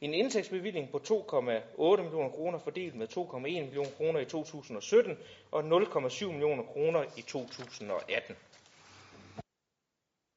En 0.00 0.14
indtægtsbevilling 0.14 0.90
på 0.90 1.00
2,8 1.08 2.02
millioner 2.02 2.30
kroner 2.30 2.58
fordelt 2.58 2.94
med 2.94 3.06
2,1 3.16 3.38
millioner 3.38 3.90
kroner 3.96 4.20
i 4.20 4.24
2017 4.24 5.18
og 5.50 5.60
0,7 5.60 6.26
millioner 6.26 6.62
kroner 6.62 7.04
i 7.16 7.22
2018. 7.22 8.36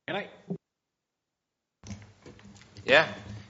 Henrik? 0.08 0.28
Ja, 2.86 3.06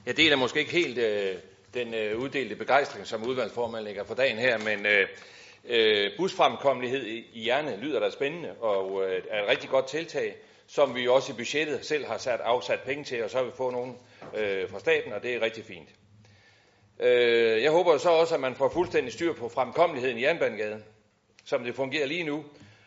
jeg 0.06 0.16
deler 0.16 0.36
måske 0.36 0.60
ikke 0.60 0.72
helt 0.72 0.98
øh, 0.98 1.36
den 1.74 1.94
øh, 1.94 2.18
uddelte 2.18 2.56
begejstring, 2.56 3.06
som 3.06 3.26
udvalgsformand 3.26 3.84
lægger 3.84 4.04
for 4.04 4.14
dagen 4.14 4.38
her, 4.38 4.58
men 4.58 4.86
øh, 4.86 5.08
øh, 5.64 6.10
busfremkommelighed 6.16 7.06
i, 7.06 7.30
i 7.32 7.42
hjerne 7.42 7.76
lyder 7.80 8.00
da 8.00 8.10
spændende 8.10 8.54
og 8.60 9.04
øh, 9.04 9.22
er 9.30 9.42
et 9.42 9.48
rigtig 9.48 9.70
godt 9.70 9.86
tiltag, 9.86 10.36
som 10.66 10.94
vi 10.94 11.08
også 11.08 11.32
i 11.32 11.36
budgettet 11.36 11.86
selv 11.86 12.06
har 12.06 12.18
sat 12.18 12.40
afsat 12.40 12.80
penge 12.80 13.04
til, 13.04 13.24
og 13.24 13.30
så 13.30 13.36
har 13.36 13.44
vi 13.44 13.52
fået 13.56 13.72
nogen 13.72 13.96
øh, 14.36 14.70
fra 14.70 14.78
staten, 14.78 15.12
og 15.12 15.22
det 15.22 15.34
er 15.34 15.40
rigtig 15.40 15.64
fint. 15.64 15.88
Øh, 17.00 17.62
jeg 17.62 17.70
håber 17.70 17.98
så 17.98 18.10
også, 18.10 18.34
at 18.34 18.40
man 18.40 18.54
får 18.54 18.68
fuldstændig 18.68 19.12
styr 19.12 19.32
på 19.32 19.48
fremkommeligheden 19.48 20.18
i 20.18 20.22
Jernbanegade, 20.22 20.82
Som 21.44 21.64
det 21.64 21.74
fungerer 21.74 22.06
lige 22.06 22.24
nu, 22.24 22.44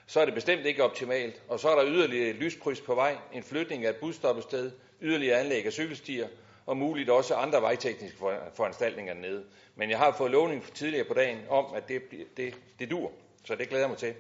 så 0.09 0.19
er 0.19 0.25
det 0.25 0.33
bestemt 0.33 0.65
ikke 0.65 0.83
optimalt. 0.83 1.41
Og 1.47 1.59
så 1.59 1.69
er 1.69 1.75
der 1.75 1.85
yderligere 1.87 2.33
lyskryds 2.33 2.81
på 2.81 2.95
vej, 2.95 3.17
en 3.33 3.43
flytning 3.43 3.85
af 3.85 3.89
et 3.89 3.95
busstoppested, 3.95 4.71
yderligere 5.01 5.39
anlæg 5.39 5.65
af 5.65 5.71
cykelstier, 5.71 6.27
og 6.65 6.77
muligt 6.77 7.09
også 7.09 7.35
andre 7.35 7.61
vejtekniske 7.61 8.17
foranstaltninger 8.55 9.13
nede. 9.13 9.43
Men 9.75 9.89
jeg 9.89 9.97
har 9.97 10.15
fået 10.17 10.31
lovning 10.31 10.73
tidligere 10.73 11.05
på 11.05 11.13
dagen 11.13 11.39
om, 11.49 11.65
at 11.75 11.87
det, 11.87 12.01
det, 12.37 12.55
det 12.79 12.91
dur, 12.91 13.11
så 13.45 13.55
det 13.55 13.69
glæder 13.69 13.83
jeg 13.83 13.89
mig 13.89 13.97
til. 13.97 14.13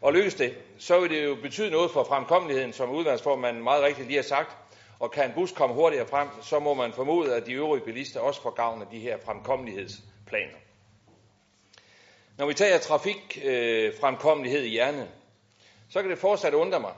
Og 0.00 0.12
lykkes 0.12 0.34
det, 0.34 0.54
så 0.78 1.00
vil 1.00 1.10
det 1.10 1.24
jo 1.24 1.34
betyde 1.42 1.70
noget 1.70 1.90
for 1.90 2.04
fremkommeligheden, 2.04 2.72
som 2.72 2.90
udvalgsformanden 2.90 3.62
meget 3.62 3.82
rigtigt 3.82 4.06
lige 4.06 4.18
har 4.18 4.22
sagt. 4.22 4.56
Og 4.98 5.10
kan 5.10 5.24
en 5.24 5.32
bus 5.34 5.52
komme 5.52 5.74
hurtigere 5.74 6.06
frem, 6.06 6.28
så 6.42 6.58
må 6.58 6.74
man 6.74 6.92
formode, 6.92 7.34
at 7.34 7.46
de 7.46 7.52
øvrige 7.52 7.84
bilister 7.84 8.20
også 8.20 8.42
får 8.42 8.50
gavn 8.50 8.82
af 8.82 8.88
de 8.92 8.98
her 8.98 9.18
fremkommelighedsplaner. 9.24 10.56
Når 12.40 12.46
vi 12.46 12.54
tager 12.54 12.78
trafik 12.78 13.42
øh, 13.44 13.94
fremkommelighed 14.00 14.62
i 14.62 14.68
hjernen, 14.68 15.08
så 15.88 16.02
kan 16.02 16.10
det 16.10 16.18
fortsat 16.18 16.54
undre 16.54 16.80
mig, 16.80 16.92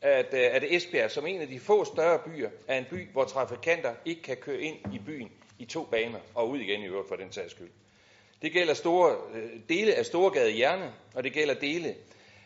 at, 0.00 0.34
øh, 0.34 0.40
at 0.52 0.64
Esbjerg 0.64 1.10
som 1.10 1.26
en 1.26 1.40
af 1.40 1.48
de 1.48 1.60
få 1.60 1.84
større 1.84 2.18
byer 2.18 2.50
er 2.68 2.78
en 2.78 2.84
by, 2.90 3.08
hvor 3.12 3.24
trafikanter 3.24 3.94
ikke 4.04 4.22
kan 4.22 4.36
køre 4.36 4.60
ind 4.60 4.76
i 4.94 4.98
byen 5.06 5.30
i 5.58 5.64
to 5.64 5.84
baner 5.84 6.18
og 6.34 6.50
ud 6.50 6.58
igen 6.58 6.80
i 6.80 6.86
øvrigt 6.86 7.08
for 7.08 7.16
den 7.16 7.32
sags 7.32 7.50
skyld. 7.50 7.70
Det 8.42 8.52
gælder 8.52 8.74
store, 8.74 9.16
øh, 9.34 9.50
dele 9.68 9.94
af 9.94 10.06
Storgade 10.06 10.50
Hjerne, 10.50 10.92
og 11.14 11.24
det 11.24 11.32
gælder 11.32 11.54
dele 11.54 11.88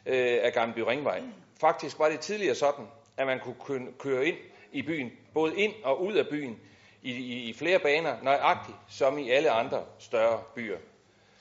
øh, 0.06 0.38
af 0.42 0.52
Gammelby 0.52 0.80
Ringvej. 0.80 1.22
Faktisk 1.60 1.98
var 1.98 2.08
det 2.08 2.20
tidligere 2.20 2.54
sådan, 2.54 2.84
at 3.16 3.26
man 3.26 3.40
kunne 3.40 3.86
køre 3.98 4.26
ind 4.26 4.36
i 4.72 4.82
byen, 4.82 5.12
både 5.34 5.56
ind 5.56 5.72
og 5.84 6.02
ud 6.04 6.14
af 6.14 6.28
byen, 6.28 6.60
i, 7.02 7.12
i, 7.12 7.48
i 7.48 7.52
flere 7.52 7.78
baner, 7.78 8.22
nøjagtigt 8.22 8.76
som 8.88 9.18
i 9.18 9.30
alle 9.30 9.50
andre 9.50 9.84
større 9.98 10.42
byer. 10.54 10.78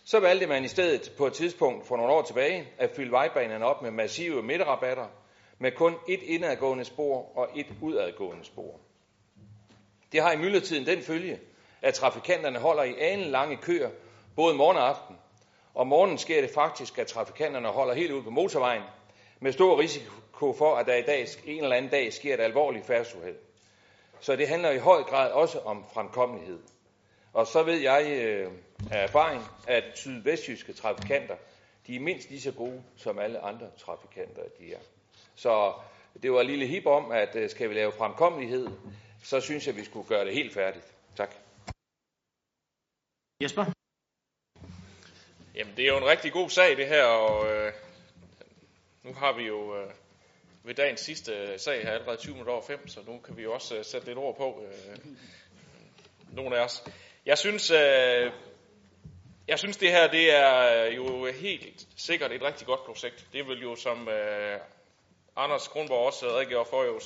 Så 0.09 0.19
valgte 0.19 0.47
man 0.47 0.63
i 0.63 0.67
stedet 0.67 1.11
på 1.17 1.27
et 1.27 1.33
tidspunkt 1.33 1.87
for 1.87 1.97
nogle 1.97 2.13
år 2.13 2.21
tilbage 2.21 2.67
at 2.77 2.91
fylde 2.95 3.11
vejbanerne 3.11 3.65
op 3.65 3.81
med 3.81 3.91
massive 3.91 4.43
midterrabatter, 4.43 5.07
med 5.59 5.71
kun 5.71 5.95
et 6.07 6.21
indadgående 6.23 6.85
spor 6.85 7.37
og 7.37 7.49
et 7.55 7.65
udadgående 7.81 8.45
spor. 8.45 8.79
Det 10.11 10.21
har 10.21 10.31
i 10.31 10.37
myldretiden 10.37 10.85
den 10.85 11.01
følge, 11.01 11.39
at 11.81 11.93
trafikanterne 11.93 12.59
holder 12.59 12.83
i 12.83 12.95
ane 12.99 13.23
lange 13.23 13.57
køer, 13.57 13.89
både 14.35 14.55
morgen 14.55 14.77
og 14.77 14.89
aften. 14.89 15.15
Om 15.75 15.87
morgenen 15.87 16.17
sker 16.17 16.41
det 16.41 16.49
faktisk, 16.49 16.97
at 16.97 17.07
trafikanterne 17.07 17.67
holder 17.67 17.93
helt 17.93 18.11
ud 18.11 18.23
på 18.23 18.29
motorvejen, 18.29 18.83
med 19.39 19.51
stor 19.51 19.79
risiko 19.79 20.53
for, 20.53 20.75
at 20.75 20.85
der 20.85 20.95
i 20.95 21.01
dag, 21.01 21.27
en 21.45 21.63
eller 21.63 21.75
anden 21.75 21.91
dag 21.91 22.13
sker 22.13 22.33
et 22.33 22.39
alvorligt 22.39 22.85
færdsuheld. 22.85 23.37
Så 24.19 24.35
det 24.35 24.47
handler 24.47 24.71
i 24.71 24.77
høj 24.77 25.03
grad 25.03 25.31
også 25.31 25.59
om 25.59 25.85
fremkommelighed. 25.93 26.59
Og 27.33 27.47
så 27.47 27.63
ved 27.63 27.77
jeg 27.79 28.11
øh, 28.11 28.51
af 28.91 29.03
erfaring, 29.03 29.43
at 29.67 29.83
sydvestjyske 29.95 30.73
trafikanter, 30.73 31.35
de 31.87 31.95
er 31.95 31.99
mindst 31.99 32.29
lige 32.29 32.41
så 32.41 32.51
gode 32.51 32.83
som 32.97 33.19
alle 33.19 33.39
andre 33.39 33.71
trafikanter, 33.77 34.43
de 34.59 34.73
er. 34.73 34.79
Så 35.35 35.73
det 36.23 36.31
var 36.31 36.39
et 36.39 36.45
lille 36.45 36.67
hip 36.67 36.85
om, 36.85 37.11
at 37.11 37.35
øh, 37.35 37.49
skal 37.49 37.69
vi 37.69 37.73
lave 37.73 37.91
fremkommelighed, 37.91 38.67
så 39.23 39.41
synes 39.41 39.67
jeg, 39.67 39.75
vi 39.75 39.83
skulle 39.85 40.07
gøre 40.07 40.25
det 40.25 40.33
helt 40.33 40.53
færdigt. 40.53 40.85
Tak. 41.15 41.35
Jesper? 43.43 43.65
Jamen, 45.55 45.73
det 45.77 45.85
er 45.85 45.89
jo 45.89 45.97
en 45.97 46.05
rigtig 46.05 46.31
god 46.31 46.49
sag, 46.49 46.77
det 46.77 46.87
her, 46.87 47.03
og 47.03 47.47
øh, 47.47 47.73
nu 49.03 49.13
har 49.13 49.33
vi 49.33 49.43
jo 49.43 49.77
øh, 49.77 49.91
ved 50.63 50.75
dagens 50.75 50.99
sidste 50.99 51.59
sag 51.59 51.83
her 51.83 51.91
allerede 51.91 52.17
20 52.17 52.33
minutter 52.33 52.53
over 52.53 52.61
5, 52.61 52.87
så 52.87 52.99
nu 53.07 53.19
kan 53.19 53.37
vi 53.37 53.43
jo 53.43 53.53
også 53.53 53.77
øh, 53.77 53.85
sætte 53.85 54.07
lidt 54.07 54.17
ord 54.17 54.37
på, 54.37 54.63
øh, 54.65 54.97
nogle 56.31 56.57
af 56.57 56.63
os. 56.63 56.83
Jeg 57.25 57.37
synes, 57.37 57.71
øh, 57.71 58.31
jeg 59.49 59.59
synes 59.59 59.77
det 59.77 59.91
her 59.91 60.07
det 60.07 60.35
er 60.35 60.85
øh, 60.85 60.95
jo 60.95 61.25
helt 61.25 61.87
sikkert 61.97 62.31
et 62.31 62.41
rigtig 62.41 62.67
godt 62.67 62.85
projekt. 62.85 63.27
Det 63.33 63.47
vil 63.47 63.61
jo, 63.61 63.75
som 63.75 64.09
øh, 64.09 64.59
Anders 65.35 65.67
Kronborg 65.67 66.05
også 66.05 66.25
redegjorde 66.25 66.69
for, 66.69 66.83
jo 66.83 66.99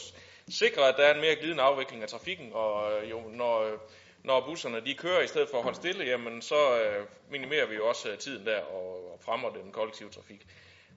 sikre, 0.50 0.88
at 0.88 0.96
der 0.98 1.04
er 1.04 1.14
en 1.14 1.22
mere 1.22 1.36
glidende 1.36 1.64
afvikling 1.64 2.04
af 2.04 2.10
trafikken, 2.10 2.50
og 2.54 2.92
øh, 2.92 3.10
jo, 3.10 3.22
når, 3.30 3.62
øh, 3.62 3.80
når 4.24 4.46
busserne 4.46 4.86
de 4.86 4.94
kører 4.94 5.22
i 5.22 5.28
stedet 5.28 5.50
for 5.50 5.58
at 5.58 5.64
holde 5.64 5.78
stille, 5.78 6.06
jamen 6.06 6.42
så 6.42 6.80
øh, 6.82 7.06
minimerer 7.30 7.66
vi 7.66 7.76
jo 7.76 7.88
også 7.88 8.10
øh, 8.10 8.18
tiden 8.18 8.46
der 8.46 8.62
og, 8.62 9.14
og 9.14 9.20
fremmer 9.26 9.50
den 9.50 9.72
kollektive 9.72 10.10
trafik. 10.10 10.46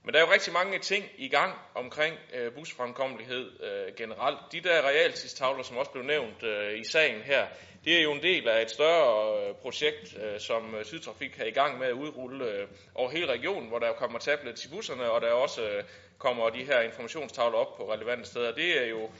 Men 0.07 0.15
der 0.15 0.21
er 0.21 0.27
jo 0.27 0.33
rigtig 0.33 0.53
mange 0.53 0.79
ting 0.79 1.05
i 1.19 1.29
gang 1.29 1.55
omkring 1.75 2.15
øh, 2.35 2.53
busfremkommelighed 2.53 3.51
øh, 3.63 3.95
generelt. 3.97 4.39
De 4.53 4.61
der 4.61 4.83
realtidstavler, 4.83 5.63
som 5.63 5.77
også 5.77 5.91
blev 5.91 6.05
nævnt 6.05 6.43
øh, 6.43 6.81
i 6.81 6.85
sagen 6.85 7.21
her, 7.23 7.47
det 7.85 7.99
er 7.99 8.03
jo 8.03 8.13
en 8.13 8.23
del 8.23 8.49
af 8.49 8.63
et 8.63 8.71
større 8.71 9.49
øh, 9.49 9.55
projekt, 9.55 10.17
øh, 10.23 10.41
som 10.41 10.75
øh, 10.75 10.85
Sydtrafik 10.85 11.41
er 11.41 11.45
i 11.45 11.51
gang 11.51 11.79
med 11.79 11.87
at 11.87 11.93
udrulle 11.93 12.45
øh, 12.45 12.69
over 12.95 13.11
hele 13.11 13.27
regionen, 13.27 13.69
hvor 13.69 13.79
der 13.79 13.93
kommer 13.93 14.19
tablets 14.19 14.65
i 14.65 14.69
busserne, 14.69 15.11
og 15.11 15.21
der 15.21 15.33
også 15.33 15.63
øh, 15.69 15.85
kommer 16.19 16.51
de 16.51 16.65
her 16.65 16.81
informationstavler 16.81 17.59
op 17.59 17.77
på 17.77 17.93
relevante 17.93 18.25
steder. 18.25 18.55
Det 18.55 18.83
er 18.83 18.87
jo 18.87 19.11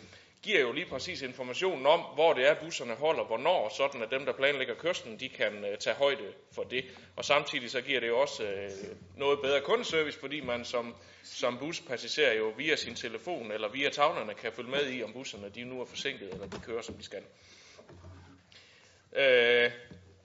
giver 0.43 0.61
jo 0.61 0.73
lige 0.73 0.87
præcis 0.87 1.23
informationen 1.23 1.87
om, 1.87 2.01
hvor 2.01 2.33
det 2.33 2.49
er, 2.49 2.55
busserne 2.55 2.95
holder, 2.95 3.25
hvornår, 3.25 3.69
sådan 3.77 4.03
at 4.03 4.11
dem, 4.11 4.25
der 4.25 4.33
planlægger 4.33 4.75
kørslen, 4.75 5.21
de 5.21 5.29
kan 5.29 5.65
øh, 5.65 5.79
tage 5.79 5.97
højde 5.97 6.33
for 6.53 6.63
det. 6.63 6.85
Og 7.17 7.25
samtidig 7.25 7.71
så 7.71 7.81
giver 7.81 8.01
det 8.01 8.09
jo 8.09 8.19
også 8.19 8.45
øh, 8.45 8.71
noget 9.17 9.41
bedre 9.43 9.61
kundeservice, 9.61 10.19
fordi 10.19 10.41
man 10.41 10.65
som, 10.65 10.95
som 11.23 11.59
buspassager 11.59 12.33
jo 12.33 12.53
via 12.57 12.77
sin 12.77 12.95
telefon 12.95 13.53
eller 13.53 13.69
via 13.69 13.91
tavlerne 13.91 14.35
kan 14.35 14.53
følge 14.53 14.71
med 14.71 14.91
i, 14.93 15.03
om 15.03 15.13
busserne 15.13 15.49
de 15.49 15.65
nu 15.65 15.81
er 15.81 15.85
forsinket, 15.85 16.33
eller 16.33 16.47
de 16.47 16.61
kører, 16.61 16.83
som 16.83 16.95
de 16.95 17.05
skal. 17.05 17.23
Øh, 19.17 19.71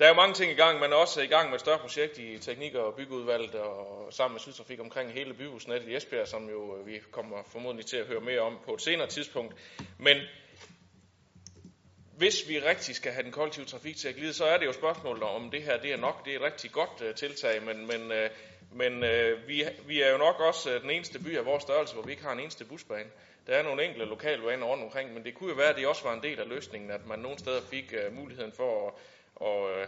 der 0.02 0.08
er 0.08 0.12
jo 0.12 0.16
mange 0.16 0.34
ting 0.34 0.52
i 0.52 0.56
gang, 0.56 0.80
men 0.80 0.94
også 0.94 1.22
i 1.22 1.28
gang 1.28 1.50
med 1.50 1.56
et 1.56 1.62
større 1.62 1.80
projekt 1.80 2.18
i 2.18 2.38
teknik- 2.38 2.76
og 2.76 2.96
byggeudvalget 2.96 3.56
og 3.56 4.08
sammen 4.14 4.34
med 4.34 4.40
Sydtrafik 4.40 4.80
omkring 4.80 5.12
hele 5.12 5.34
bybusnettet 5.34 5.90
i 5.90 5.96
Esbjerg, 5.96 6.28
som 6.28 6.50
jo 6.50 6.78
øh, 6.78 6.88
vi 6.88 7.00
kommer 7.12 7.38
formodentlig 7.52 7.86
til 7.86 7.98
at 7.98 8.06
høre 8.06 8.22
mere 8.22 8.40
om 8.40 8.58
på 8.66 8.74
et 8.74 8.82
senere 8.82 9.08
tidspunkt. 9.08 9.56
Men 9.98 10.18
hvis 12.18 12.50
vi 12.50 12.60
rigtig 12.60 12.96
skal 12.96 13.12
have 13.12 13.24
den 13.24 13.32
kollektive 13.32 13.66
trafik 13.66 13.98
til 13.98 14.08
at 14.08 14.16
glide, 14.16 14.34
så 14.34 14.46
er 14.46 14.58
det 14.58 14.66
jo 14.66 14.74
spørgsmålet 14.74 15.24
om 15.24 15.52
det 15.52 15.64
her 15.64 15.78
det 15.78 15.94
er 15.94 15.98
nok. 15.98 16.26
Det 16.26 16.34
er 16.34 16.38
et 16.40 16.44
rigtig 16.44 16.72
godt 16.72 17.02
uh, 17.02 17.16
tiltag, 17.16 17.64
men, 17.64 17.88
men, 17.88 18.02
uh, 18.12 18.78
men 18.78 18.94
uh, 18.94 19.48
vi, 19.48 19.64
vi 19.88 20.02
er 20.02 20.12
jo 20.12 20.18
nok 20.18 20.40
også 20.40 20.76
uh, 20.76 20.82
den 20.82 20.90
eneste 20.90 21.20
by 21.20 21.38
af 21.38 21.46
vores 21.46 21.64
størrelse, 21.64 21.94
hvor 21.94 22.04
vi 22.04 22.12
ikke 22.12 22.24
har 22.24 22.32
en 22.34 22.40
eneste 22.40 22.66
busbane. 22.66 23.10
Der 23.48 23.54
er 23.54 23.64
nogle 23.64 23.86
enkelte 23.86 24.06
lokalbaner 24.06 24.66
rundt 24.66 24.84
omkring, 24.84 25.14
men 25.14 25.24
det 25.24 25.36
kunne 25.36 25.50
jo 25.50 25.56
være, 25.56 25.70
at 25.70 25.76
det 25.76 25.88
også 25.88 26.04
var 26.04 26.14
en 26.14 26.24
del 26.24 26.40
af 26.40 26.50
løsningen, 26.50 26.92
at 26.92 27.06
man 27.08 27.20
nogle 27.20 27.40
steder 27.40 27.62
fik 27.62 27.94
uh, 28.08 28.16
muligheden 28.16 28.52
for 28.52 28.88
at 28.88 28.94
og 29.36 29.70
øh, 29.72 29.88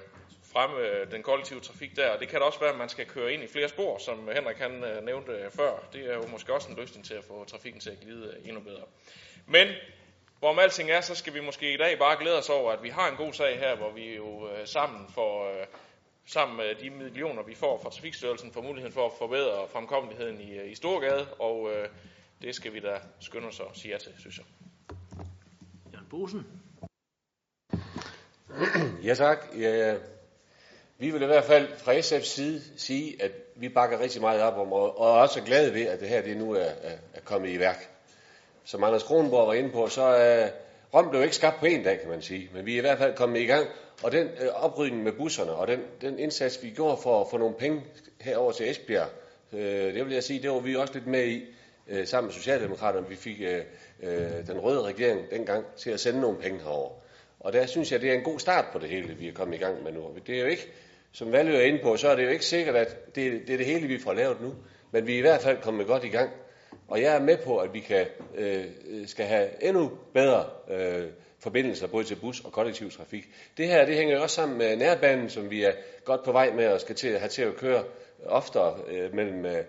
fremme 0.53 0.77
øh, 0.77 1.11
den 1.11 1.23
kollektive 1.23 1.59
trafik 1.59 1.95
der. 1.95 2.17
Det 2.17 2.29
kan 2.29 2.39
da 2.39 2.45
også 2.45 2.59
være, 2.59 2.69
at 2.69 2.77
man 2.77 2.89
skal 2.89 3.05
køre 3.05 3.33
ind 3.33 3.43
i 3.43 3.47
flere 3.47 3.69
spor, 3.69 3.97
som 3.97 4.29
Henrik 4.35 4.57
han 4.57 4.83
øh, 4.83 5.05
nævnte 5.05 5.31
øh, 5.31 5.51
før. 5.51 5.87
Det 5.93 6.11
er 6.11 6.15
jo 6.15 6.27
måske 6.27 6.53
også 6.53 6.69
en 6.69 6.75
løsning 6.75 7.05
til 7.05 7.13
at 7.13 7.23
få 7.23 7.45
trafikken 7.45 7.81
til 7.81 7.89
at 7.89 7.99
glide 7.99 8.27
øh, 8.27 8.47
endnu 8.47 8.61
bedre. 8.61 8.83
Men 9.45 9.67
hvorom 10.39 10.59
alting 10.59 10.91
er, 10.91 11.01
så 11.01 11.15
skal 11.15 11.33
vi 11.33 11.39
måske 11.41 11.73
i 11.73 11.77
dag 11.77 11.99
bare 11.99 12.17
glæde 12.19 12.37
os 12.37 12.49
over, 12.49 12.71
at 12.71 12.83
vi 12.83 12.89
har 12.89 13.09
en 13.09 13.17
god 13.17 13.33
sag 13.33 13.59
her, 13.59 13.75
hvor 13.75 13.91
vi 13.91 14.15
jo 14.15 14.49
øh, 14.49 14.67
sammen 14.67 15.07
får... 15.09 15.59
Øh, 15.59 15.65
sammen 16.25 16.57
med 16.57 16.75
de 16.75 16.89
millioner, 16.89 17.43
vi 17.43 17.55
får 17.55 17.79
fra 17.83 17.89
Trafikstyrelsen, 17.89 18.51
får 18.51 18.61
muligheden 18.61 18.93
for 18.93 19.05
at 19.05 19.11
forbedre 19.17 19.67
fremkommeligheden 19.67 20.41
i, 20.41 20.51
øh, 20.51 20.71
i 20.71 20.75
Storgade, 20.75 21.33
og 21.39 21.71
øh, 21.71 21.89
det 22.41 22.55
skal 22.55 22.73
vi 22.73 22.79
da 22.79 22.99
skynde 23.19 23.47
os 23.47 23.59
at 23.59 23.65
sige 23.73 23.91
ja 23.91 23.97
til, 23.97 24.11
synes 24.17 24.37
jeg. 24.37 24.45
Jørgen 25.93 26.07
Bosen. 26.09 26.62
Ja 29.03 29.13
tak. 29.13 29.37
Ja, 29.59 29.95
vi 30.97 31.11
vil 31.11 31.21
i 31.21 31.25
hvert 31.25 31.43
fald 31.43 31.67
fra 31.77 31.93
SF's 31.93 32.25
side 32.25 32.61
sige, 32.77 33.23
at 33.23 33.31
vi 33.55 33.69
bakker 33.69 33.99
rigtig 33.99 34.21
meget 34.21 34.41
op 34.41 34.57
om, 34.57 34.73
og 34.73 35.07
er 35.07 35.21
også 35.21 35.41
glade 35.41 35.73
ved, 35.73 35.81
at 35.81 35.99
det 35.99 36.09
her 36.09 36.21
det 36.21 36.37
nu 36.37 36.51
er, 36.51 36.59
er, 36.59 36.97
er 37.13 37.21
kommet 37.23 37.49
i 37.49 37.59
værk. 37.59 37.89
Som 38.63 38.83
Anders 38.83 39.03
Kronborg 39.03 39.47
var 39.47 39.53
inde 39.53 39.69
på, 39.69 39.87
så 39.87 40.01
er 40.01 40.49
Rom 40.93 41.09
blev 41.09 41.23
ikke 41.23 41.35
skabt 41.35 41.59
på 41.59 41.65
en 41.65 41.83
dag, 41.83 41.99
kan 41.99 42.09
man 42.09 42.21
sige, 42.21 42.49
men 42.53 42.65
vi 42.65 42.73
er 42.73 42.77
i 42.77 42.81
hvert 42.81 42.97
fald 42.97 43.15
kommet 43.15 43.39
i 43.39 43.45
gang. 43.45 43.67
Og 44.03 44.11
den 44.11 44.27
øh, 44.27 44.63
oprydning 44.63 45.03
med 45.03 45.11
busserne, 45.11 45.51
og 45.51 45.67
den, 45.67 45.79
den 46.01 46.19
indsats, 46.19 46.63
vi 46.63 46.69
gjorde 46.69 46.97
for 47.03 47.21
at 47.21 47.27
få 47.31 47.37
nogle 47.37 47.55
penge 47.55 47.83
herover 48.21 48.51
til 48.51 48.69
Esbjerg, 48.69 49.09
øh, 49.53 49.93
det 49.93 50.05
vil 50.05 50.13
jeg 50.13 50.23
sige, 50.23 50.41
det 50.41 50.51
var 50.51 50.59
vi 50.59 50.75
også 50.75 50.93
lidt 50.93 51.07
med 51.07 51.25
i, 51.25 51.45
øh, 51.87 52.07
sammen 52.07 52.27
med 52.27 52.33
Socialdemokraterne. 52.33 53.09
Vi 53.09 53.15
fik 53.15 53.41
øh, 53.41 53.61
øh, 54.03 54.47
den 54.47 54.59
røde 54.59 54.81
regering 54.81 55.29
dengang 55.31 55.65
til 55.77 55.89
at 55.89 55.99
sende 55.99 56.21
nogle 56.21 56.37
penge 56.37 56.59
herover. 56.59 56.91
Og 57.43 57.53
der 57.53 57.65
synes 57.65 57.91
jeg, 57.91 58.01
det 58.01 58.09
er 58.09 58.13
en 58.13 58.23
god 58.23 58.39
start 58.39 58.65
på 58.73 58.79
det 58.79 58.89
hele, 58.89 59.13
vi 59.13 59.27
er 59.27 59.33
kommet 59.33 59.55
i 59.55 59.59
gang 59.59 59.83
med 59.83 59.91
nu. 59.91 60.17
Det 60.27 60.35
er 60.35 60.41
jo 60.41 60.47
ikke, 60.47 60.67
som 61.11 61.31
Valø 61.31 61.55
er 61.55 61.61
inde 61.61 61.79
på, 61.83 61.97
så 61.97 62.09
er 62.09 62.15
det 62.15 62.23
jo 62.23 62.29
ikke 62.29 62.45
sikkert, 62.45 62.75
at 62.75 63.15
det, 63.15 63.41
det 63.47 63.53
er 63.53 63.57
det 63.57 63.65
hele, 63.65 63.87
vi 63.87 63.99
får 63.99 64.13
lavet 64.13 64.41
nu. 64.41 64.53
Men 64.91 65.07
vi 65.07 65.13
er 65.13 65.17
i 65.17 65.21
hvert 65.21 65.41
fald 65.41 65.61
kommet 65.61 65.87
godt 65.87 66.03
i 66.03 66.07
gang. 66.07 66.29
Og 66.87 67.01
jeg 67.01 67.15
er 67.15 67.19
med 67.19 67.37
på, 67.37 67.57
at 67.57 67.73
vi 67.73 67.79
kan, 67.79 68.05
øh, 68.35 68.65
øh, 68.89 69.07
skal 69.07 69.25
have 69.25 69.49
endnu 69.61 69.91
bedre 70.13 70.45
øh, 70.69 71.07
forbindelser, 71.39 71.87
både 71.87 72.03
til 72.03 72.15
bus 72.15 72.39
og 72.39 72.51
kollektiv 72.51 72.91
trafik. 72.91 73.23
Det 73.57 73.67
her, 73.67 73.85
det 73.85 73.95
hænger 73.95 74.15
jo 74.15 74.21
også 74.21 74.35
sammen 74.35 74.57
med 74.57 74.75
nærbanen, 74.77 75.29
som 75.29 75.49
vi 75.49 75.63
er 75.63 75.71
godt 76.05 76.23
på 76.23 76.31
vej 76.31 76.51
med 76.53 76.67
og 76.67 76.81
skal 76.81 76.95
til 76.95 77.07
at 77.07 77.19
have 77.19 77.29
til 77.29 77.41
at 77.41 77.55
køre 77.55 77.83
oftere 78.25 78.79
øh, 78.87 79.15
mellem 79.15 79.45
øh, 79.45 79.63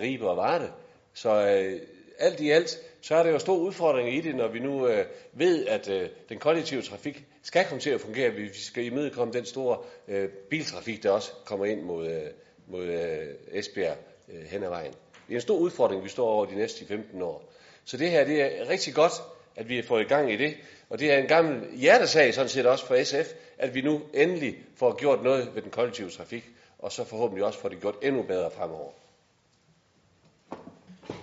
Ribe 0.00 0.30
og 0.30 0.36
Varde. 0.36 0.72
Så 1.14 1.30
øh, 1.30 1.80
alt 2.18 2.40
i 2.40 2.50
alt, 2.50 2.78
så 3.00 3.14
er 3.14 3.22
der 3.22 3.30
jo 3.30 3.38
stor 3.38 3.56
udfordring 3.56 4.14
i 4.14 4.20
det, 4.20 4.34
når 4.34 4.48
vi 4.48 4.58
nu 4.58 4.86
øh, 4.86 5.06
ved, 5.32 5.66
at 5.66 5.88
øh, 5.88 6.08
den 6.28 6.38
kollektive 6.38 6.82
trafik 6.82 7.24
skal 7.42 7.64
komme 7.64 7.80
til 7.80 7.90
at 7.90 8.00
fungere. 8.00 8.30
Vi 8.30 8.48
skal 8.54 8.84
imødekomme 8.84 9.32
den 9.32 9.44
store 9.44 9.78
øh, 10.08 10.28
biltrafik, 10.28 11.02
der 11.02 11.10
også 11.10 11.32
kommer 11.44 11.66
ind 11.66 11.82
mod, 11.82 12.10
øh, 12.10 12.22
mod 12.66 12.84
øh, 12.84 13.34
Esbjerg 13.52 13.96
øh, 14.28 14.44
hen 14.44 14.62
ad 14.62 14.68
vejen. 14.68 14.92
Det 15.26 15.34
er 15.34 15.34
en 15.34 15.40
stor 15.40 15.56
udfordring, 15.56 16.04
vi 16.04 16.08
står 16.08 16.28
over 16.28 16.46
de 16.46 16.54
næste 16.54 16.86
15 16.86 17.22
år. 17.22 17.52
Så 17.84 17.96
det 17.96 18.10
her, 18.10 18.24
det 18.24 18.60
er 18.60 18.68
rigtig 18.68 18.94
godt, 18.94 19.12
at 19.56 19.68
vi 19.68 19.76
har 19.76 19.82
fået 19.82 20.00
i 20.00 20.08
gang 20.08 20.32
i 20.32 20.36
det. 20.36 20.54
Og 20.90 20.98
det 20.98 21.12
er 21.12 21.18
en 21.18 21.26
gammel 21.26 21.76
hjertesag 21.76 22.34
sådan 22.34 22.48
set 22.48 22.66
også 22.66 22.86
for 22.86 23.04
SF, 23.04 23.32
at 23.58 23.74
vi 23.74 23.80
nu 23.80 24.00
endelig 24.14 24.58
får 24.76 24.96
gjort 24.98 25.22
noget 25.22 25.54
ved 25.54 25.62
den 25.62 25.70
kollektive 25.70 26.10
trafik, 26.10 26.44
og 26.78 26.92
så 26.92 27.04
forhåbentlig 27.04 27.44
også 27.44 27.58
får 27.58 27.68
det 27.68 27.80
gjort 27.80 27.96
endnu 28.02 28.22
bedre 28.22 28.50
fremover. 28.50 28.90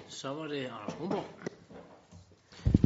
Så 0.07 0.33
var 0.33 0.47
det 0.47 0.57
Anders 0.57 0.93
Humborg. 0.93 1.25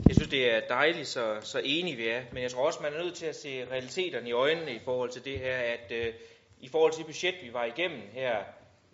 Jeg 0.10 0.16
synes, 0.16 0.30
det 0.30 0.52
er 0.52 0.60
dejligt, 0.70 1.08
så, 1.08 1.38
så 1.42 1.62
enige 1.64 1.96
vi 1.96 2.08
er. 2.08 2.22
Men 2.32 2.44
jeg 2.44 2.52
tror 2.52 2.66
også, 2.66 2.80
man 2.82 2.94
er 2.94 2.98
nødt 2.98 3.16
til 3.16 3.26
at 3.26 3.36
se 3.36 3.68
realiteterne 3.72 4.30
i 4.30 4.32
øjnene 4.32 4.74
i 4.74 4.80
forhold 4.86 5.10
til 5.10 5.26
det 5.26 5.40
her, 5.40 5.58
at 5.58 5.92
øh, 5.92 6.14
i 6.60 6.68
forhold 6.68 6.94
til 6.94 7.04
budget, 7.04 7.36
vi 7.44 7.54
var 7.54 7.66
igennem 7.66 8.02
her 8.14 8.44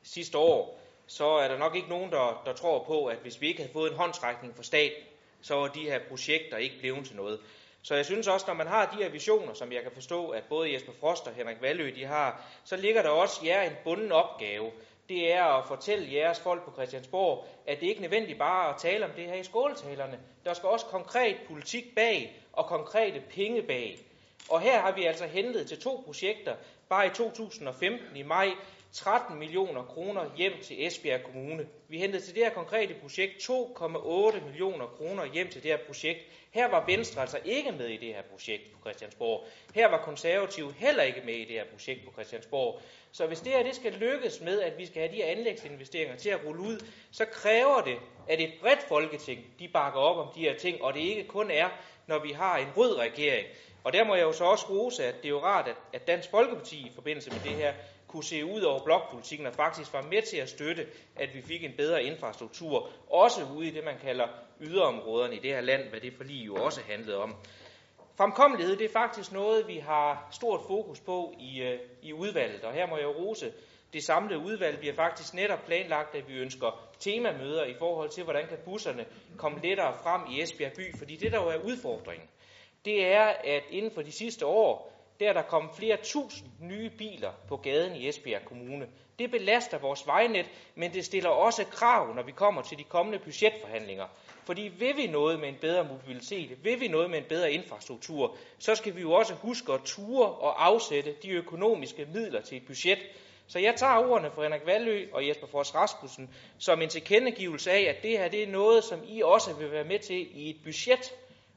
sidste 0.03 0.37
år, 0.37 0.81
så 1.07 1.25
er 1.25 1.47
der 1.47 1.57
nok 1.57 1.75
ikke 1.75 1.89
nogen, 1.89 2.11
der, 2.11 2.41
der 2.45 2.53
tror 2.53 2.83
på, 2.83 3.05
at 3.05 3.17
hvis 3.17 3.41
vi 3.41 3.47
ikke 3.47 3.61
havde 3.61 3.73
fået 3.73 3.91
en 3.91 3.97
håndtrækning 3.97 4.55
fra 4.55 4.63
staten, 4.63 5.03
så 5.41 5.55
var 5.55 5.67
de 5.67 5.83
her 5.83 5.99
projekter 6.09 6.57
ikke 6.57 6.79
blevet 6.79 7.05
til 7.05 7.15
noget. 7.15 7.39
Så 7.81 7.95
jeg 7.95 8.05
synes 8.05 8.27
også, 8.27 8.45
når 8.47 8.53
man 8.53 8.67
har 8.67 8.95
de 8.97 9.03
her 9.03 9.09
visioner, 9.09 9.53
som 9.53 9.71
jeg 9.71 9.83
kan 9.83 9.91
forstå, 9.91 10.29
at 10.29 10.43
både 10.49 10.73
Jesper 10.73 10.93
Frost 10.99 11.27
og 11.27 11.33
Henrik 11.33 11.61
Valø 11.61 11.91
de 11.95 12.05
har, 12.05 12.45
så 12.63 12.75
ligger 12.75 13.01
der 13.01 13.09
også 13.09 13.41
jer 13.45 13.61
en 13.61 13.75
bunden 13.83 14.11
opgave 14.11 14.71
det 15.09 15.33
er 15.33 15.43
at 15.43 15.67
fortælle 15.67 16.13
jeres 16.13 16.39
folk 16.39 16.65
på 16.65 16.71
Christiansborg, 16.71 17.45
at 17.67 17.79
det 17.79 17.87
ikke 17.87 17.99
er 17.99 18.01
nødvendigt 18.01 18.39
bare 18.39 18.69
at 18.69 18.75
tale 18.77 19.05
om 19.05 19.11
det 19.11 19.25
her 19.25 19.35
i 19.35 19.43
skoletalerne. 19.43 20.19
Der 20.45 20.53
skal 20.53 20.69
også 20.69 20.85
konkret 20.85 21.37
politik 21.47 21.95
bag 21.95 22.41
og 22.53 22.65
konkrete 22.65 23.19
penge 23.19 23.61
bag. 23.61 23.99
Og 24.49 24.61
her 24.61 24.81
har 24.81 24.91
vi 24.91 25.05
altså 25.05 25.25
hentet 25.25 25.67
til 25.67 25.79
to 25.79 26.03
projekter, 26.05 26.55
bare 26.89 27.07
i 27.07 27.09
2015 27.09 28.15
i 28.15 28.23
maj, 28.23 28.49
13 28.95 29.39
millioner 29.39 29.83
kroner 29.83 30.25
hjem 30.37 30.53
til 30.63 30.87
Esbjerg 30.87 31.23
Kommune. 31.23 31.67
Vi 31.87 31.97
hentede 31.97 32.23
til 32.23 32.35
det 32.35 32.43
her 32.43 32.49
konkrete 32.49 32.93
projekt 33.01 33.33
2,8 33.49 34.45
millioner 34.45 34.85
kroner 34.87 35.25
hjem 35.25 35.49
til 35.49 35.63
det 35.63 35.71
her 35.71 35.77
projekt. 35.87 36.19
Her 36.51 36.67
var 36.67 36.85
Venstre 36.85 37.21
altså 37.21 37.39
ikke 37.45 37.71
med 37.71 37.87
i 37.87 37.97
det 37.97 38.13
her 38.13 38.21
projekt 38.21 38.71
på 38.71 38.79
Christiansborg. 38.81 39.47
Her 39.73 39.87
var 39.87 39.97
konservative 39.97 40.73
heller 40.73 41.03
ikke 41.03 41.21
med 41.25 41.33
i 41.33 41.45
det 41.45 41.55
her 41.55 41.65
projekt 41.65 42.05
på 42.05 42.11
Christiansborg. 42.11 42.81
Så 43.11 43.27
hvis 43.27 43.39
det 43.39 43.51
her 43.51 43.63
det 43.63 43.75
skal 43.75 43.93
lykkes 43.93 44.41
med, 44.41 44.61
at 44.61 44.77
vi 44.77 44.85
skal 44.85 45.01
have 45.01 45.11
de 45.11 45.23
her 45.23 45.31
anlægsinvesteringer 45.31 46.15
til 46.15 46.29
at 46.29 46.45
rulle 46.45 46.61
ud, 46.61 46.85
så 47.11 47.25
kræver 47.25 47.81
det, 47.81 47.97
at 48.29 48.41
et 48.41 48.53
bredt 48.61 48.83
folketing 48.83 49.45
de 49.59 49.67
bakker 49.67 49.99
op 49.99 50.27
om 50.27 50.33
de 50.35 50.39
her 50.39 50.57
ting, 50.57 50.81
og 50.81 50.93
det 50.93 50.99
ikke 50.99 51.23
kun 51.23 51.51
er, 51.51 51.69
når 52.07 52.19
vi 52.19 52.31
har 52.31 52.57
en 52.57 52.67
rød 52.77 52.97
regering. 52.97 53.47
Og 53.83 53.93
der 53.93 54.03
må 54.03 54.15
jeg 54.15 54.23
jo 54.23 54.31
så 54.31 54.43
også 54.43 54.65
rose, 54.69 55.05
at 55.05 55.15
det 55.15 55.25
er 55.25 55.29
jo 55.29 55.43
rart, 55.43 55.67
at, 55.67 55.75
at 55.93 56.07
Dansk 56.07 56.29
Folkeparti 56.29 56.75
i 56.75 56.91
forbindelse 56.95 57.31
med 57.31 57.39
det 57.43 57.51
her 57.51 57.73
kunne 58.07 58.23
se 58.23 58.45
ud 58.45 58.61
over 58.61 58.83
blokpolitikken 58.83 59.47
og 59.47 59.53
faktisk 59.53 59.93
var 59.93 60.01
med 60.01 60.21
til 60.21 60.37
at 60.37 60.49
støtte, 60.49 60.87
at 61.15 61.29
vi 61.33 61.41
fik 61.41 61.63
en 61.63 61.73
bedre 61.77 62.03
infrastruktur, 62.03 62.89
også 63.09 63.41
ude 63.55 63.67
i 63.67 63.71
det, 63.71 63.83
man 63.83 63.97
kalder 64.01 64.27
yderområderne 64.61 65.35
i 65.35 65.39
det 65.39 65.51
her 65.51 65.61
land, 65.61 65.89
hvad 65.89 65.99
det 65.99 66.13
forlig 66.13 66.45
jo 66.45 66.55
også 66.55 66.81
handlede 66.89 67.17
om. 67.17 67.35
Fremkommelighed, 68.17 68.77
det 68.77 68.85
er 68.85 68.93
faktisk 68.93 69.31
noget, 69.31 69.67
vi 69.67 69.77
har 69.77 70.27
stort 70.31 70.61
fokus 70.67 70.99
på 70.99 71.33
i, 71.39 71.61
øh, 71.61 71.79
i 72.01 72.13
udvalget, 72.13 72.63
og 72.63 72.73
her 72.73 72.87
må 72.87 72.97
jeg 72.97 73.07
rose 73.07 73.53
det 73.93 74.03
samlede 74.03 74.39
udvalg. 74.39 74.81
Vi 74.81 74.87
har 74.87 74.93
faktisk 74.93 75.33
netop 75.33 75.65
planlagt, 75.65 76.15
at 76.15 76.27
vi 76.27 76.33
ønsker 76.33 76.87
temamøder 76.99 77.65
i 77.65 77.73
forhold 77.79 78.09
til, 78.09 78.23
hvordan 78.23 78.47
kan 78.47 78.57
busserne 78.65 79.05
komme 79.37 79.59
lettere 79.63 79.93
frem 80.03 80.21
i 80.31 80.41
Esbjerg 80.41 80.73
by, 80.73 80.97
fordi 80.97 81.15
det 81.15 81.31
der 81.31 81.41
jo 81.41 81.49
er 81.49 81.57
udfordringen, 81.57 82.29
det 82.85 83.05
er, 83.07 83.25
at 83.43 83.63
inden 83.69 83.91
for 83.91 84.01
de 84.01 84.11
sidste 84.11 84.45
år, 84.45 84.94
der 85.19 85.29
er 85.29 85.33
der 85.33 85.41
kommet 85.41 85.71
flere 85.75 85.97
tusind 86.03 86.49
nye 86.59 86.89
biler 86.89 87.31
på 87.47 87.57
gaden 87.57 87.95
i 87.95 88.09
Esbjerg 88.09 88.45
Kommune. 88.45 88.87
Det 89.19 89.31
belaster 89.31 89.77
vores 89.77 90.07
vejnet, 90.07 90.45
men 90.75 90.93
det 90.93 91.05
stiller 91.05 91.29
også 91.29 91.65
krav, 91.65 92.15
når 92.15 92.23
vi 92.23 92.31
kommer 92.31 92.61
til 92.61 92.77
de 92.77 92.83
kommende 92.83 93.19
budgetforhandlinger. 93.19 94.05
Fordi 94.45 94.61
vil 94.61 94.97
vi 94.97 95.07
noget 95.07 95.39
med 95.39 95.49
en 95.49 95.57
bedre 95.61 95.83
mobilitet, 95.83 96.63
vil 96.63 96.79
vi 96.79 96.87
noget 96.87 97.09
med 97.09 97.17
en 97.17 97.23
bedre 97.29 97.51
infrastruktur, 97.51 98.35
så 98.59 98.75
skal 98.75 98.95
vi 98.95 99.01
jo 99.01 99.11
også 99.11 99.33
huske 99.33 99.73
at 99.73 99.81
ture 99.85 100.27
og 100.29 100.65
afsætte 100.65 101.15
de 101.23 101.29
økonomiske 101.29 102.07
midler 102.13 102.41
til 102.41 102.57
et 102.57 102.65
budget. 102.67 102.99
Så 103.47 103.59
jeg 103.59 103.75
tager 103.75 103.97
ordene 103.97 104.31
fra 104.31 104.43
Henrik 104.43 104.65
Valø 104.65 105.07
og 105.13 105.27
Jesper 105.27 105.47
Fors 105.47 105.75
Rasmussen 105.75 106.29
som 106.57 106.81
en 106.81 106.89
tilkendegivelse 106.89 107.71
af, 107.71 107.81
at 107.81 108.03
det 108.03 108.11
her 108.11 108.27
det 108.27 108.43
er 108.43 108.47
noget, 108.47 108.83
som 108.83 108.99
I 109.07 109.21
også 109.21 109.53
vil 109.53 109.71
være 109.71 109.83
med 109.83 109.99
til 109.99 110.27
i 110.37 110.49
et 110.49 110.57
budget 110.63 111.13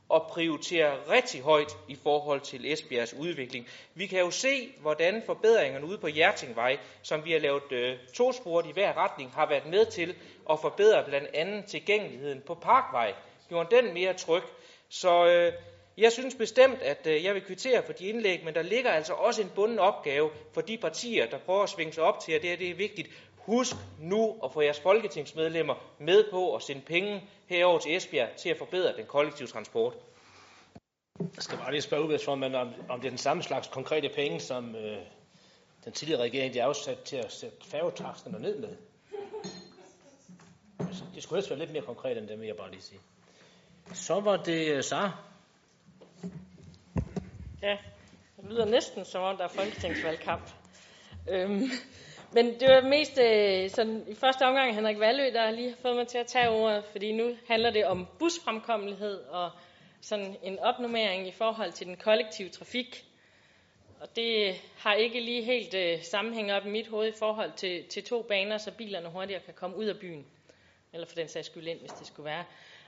og 0.09 0.27
prioriterer 0.31 1.11
rigtig 1.11 1.41
højt 1.43 1.77
i 1.89 1.99
forhold 2.03 2.41
til 2.41 2.73
Esbjergs 2.73 3.15
udvikling. 3.15 3.67
Vi 3.95 4.07
kan 4.07 4.19
jo 4.19 4.31
se, 4.31 4.69
hvordan 4.81 5.23
forbedringerne 5.27 5.87
ude 5.87 5.99
på 5.99 6.07
Hjertingvej, 6.07 6.79
som 7.03 7.25
vi 7.25 7.33
har 7.33 7.39
lavet 7.39 7.73
øh, 7.73 7.99
tosport 8.15 8.67
i 8.67 8.73
hver 8.73 8.97
retning, 8.97 9.31
har 9.31 9.49
været 9.49 9.67
med 9.67 9.87
til 9.87 10.15
at 10.51 10.61
forbedre 10.61 11.05
blandt 11.05 11.29
andet 11.35 11.65
tilgængeligheden 11.65 12.41
på 12.47 12.55
Parkvej. 12.55 13.15
Gjorde 13.49 13.77
den 13.77 13.95
mere 13.95 14.13
tryg. 14.13 14.43
Så 14.89 15.27
øh, 15.27 15.53
jeg 15.99 16.13
synes 16.13 16.35
bestemt, 16.35 16.83
at 16.83 17.07
øh, 17.07 17.25
jeg 17.25 17.35
vil 17.35 17.43
kvittere 17.43 17.83
for 17.83 17.93
de 17.93 18.07
indlæg, 18.07 18.45
men 18.45 18.55
der 18.55 18.63
ligger 18.63 18.91
altså 18.91 19.13
også 19.13 19.43
en 19.43 19.51
bunden 19.55 19.79
opgave 19.79 20.31
for 20.55 20.61
de 20.61 20.79
partier, 20.79 21.27
der 21.27 21.39
prøver 21.39 21.63
at 21.63 21.69
svinge 21.69 21.93
sig 21.93 22.03
op 22.03 22.21
til, 22.21 22.33
at 22.33 22.43
det, 22.43 22.51
her, 22.51 22.57
det 22.57 22.71
er 22.71 22.75
vigtigt. 22.75 23.09
Husk 23.49 23.77
nu 23.99 24.41
at 24.45 24.53
få 24.53 24.61
jeres 24.61 24.81
folketingsmedlemmer 24.81 25.75
med 25.99 26.31
på 26.31 26.55
at 26.55 26.63
sende 26.63 26.83
penge 26.83 27.29
herover 27.47 27.79
til 27.79 27.97
Esbjerg 27.97 28.37
til 28.37 28.49
at 28.49 28.59
forbedre 28.59 28.97
den 28.97 29.07
kollektive 29.07 29.49
transport. 29.49 29.95
Jeg 31.21 31.29
skal 31.43 31.59
bare 31.59 31.71
lige 31.71 31.83
spørge 31.83 32.03
udvalgsformanden, 32.03 32.61
om, 32.61 32.73
om 32.89 33.01
det 33.01 33.07
er 33.07 33.11
den 33.11 33.19
samme 33.19 33.43
slags 33.43 33.69
konkrete 33.69 34.09
penge, 34.09 34.41
som 34.41 34.75
øh, 34.77 34.99
den 35.85 35.93
tidligere 35.93 36.23
regering 36.23 36.55
de 36.55 36.63
afsat 36.63 37.03
til 37.03 37.17
at 37.17 37.33
sætte 37.33 37.57
færgetaksterne 37.65 38.39
ned 38.39 38.59
med. 38.59 38.77
Altså, 40.79 41.05
det 41.15 41.23
skulle 41.23 41.37
helst 41.37 41.51
være 41.51 41.59
lidt 41.59 41.73
mere 41.73 41.83
konkret 41.83 42.19
end 42.19 42.29
det, 42.29 42.41
vil 42.41 42.47
jeg 42.47 42.57
bare 42.57 42.71
lige 42.71 42.83
sige. 42.83 43.01
Så 43.95 44.21
var 44.21 44.37
det 44.37 44.77
uh, 44.77 44.85
Sara. 44.85 45.13
Ja, 47.63 47.77
det 48.37 48.45
lyder 48.51 48.65
næsten 48.65 49.05
som 49.05 49.23
om, 49.23 49.37
der 49.37 49.45
er 49.45 49.49
folketingsvalgkamp. 49.49 50.51
Øhm, 51.29 51.71
men 52.33 52.61
det 52.61 52.69
var 52.69 52.89
mest 52.89 53.19
øh, 53.19 53.71
sådan, 53.71 54.05
i 54.09 54.15
første 54.15 54.43
omgang 54.43 54.75
Henrik 54.75 54.99
Valø, 54.99 55.31
der 55.33 55.51
lige 55.51 55.69
har 55.69 55.77
fået 55.77 55.97
mig 55.97 56.07
til 56.07 56.19
at 56.19 56.27
tage 56.27 56.51
ordet, 56.51 56.85
fordi 56.85 57.13
nu 57.13 57.37
handler 57.49 57.71
det 57.71 57.87
om 57.87 58.07
busfremkommelighed 58.19 59.21
og 59.21 59.51
sådan 60.01 60.37
en 60.43 60.59
opnummering 60.59 61.29
i 61.29 61.33
forhold 61.33 61.73
til 61.73 61.87
den 61.87 61.97
kollektive 61.97 62.49
trafik. 62.49 63.05
Og 64.01 64.17
det 64.17 64.55
har 64.79 64.95
ikke 64.95 65.21
lige 65.21 65.43
helt 65.43 65.75
øh, 65.75 66.03
sammenhæng 66.03 66.53
op 66.53 66.67
i 66.67 66.71
mit 66.71 66.89
hoved 66.89 67.09
i 67.09 67.19
forhold 67.19 67.53
til, 67.57 67.85
til 67.85 68.05
to 68.05 68.23
baner, 68.23 68.59
så 68.59 68.71
bilerne 68.73 69.09
hurtigere 69.09 69.43
kan 69.43 69.55
komme 69.55 69.77
ud 69.77 69.85
af 69.85 69.99
byen. 69.99 70.27
Eller 70.93 71.07
for 71.07 71.15
den 71.15 71.29
sags 71.29 71.47
skyld 71.47 71.67
ind, 71.69 71.79
hvis 71.79 71.91
det 71.91 72.07
skulle 72.07 72.25
være. 72.25 72.45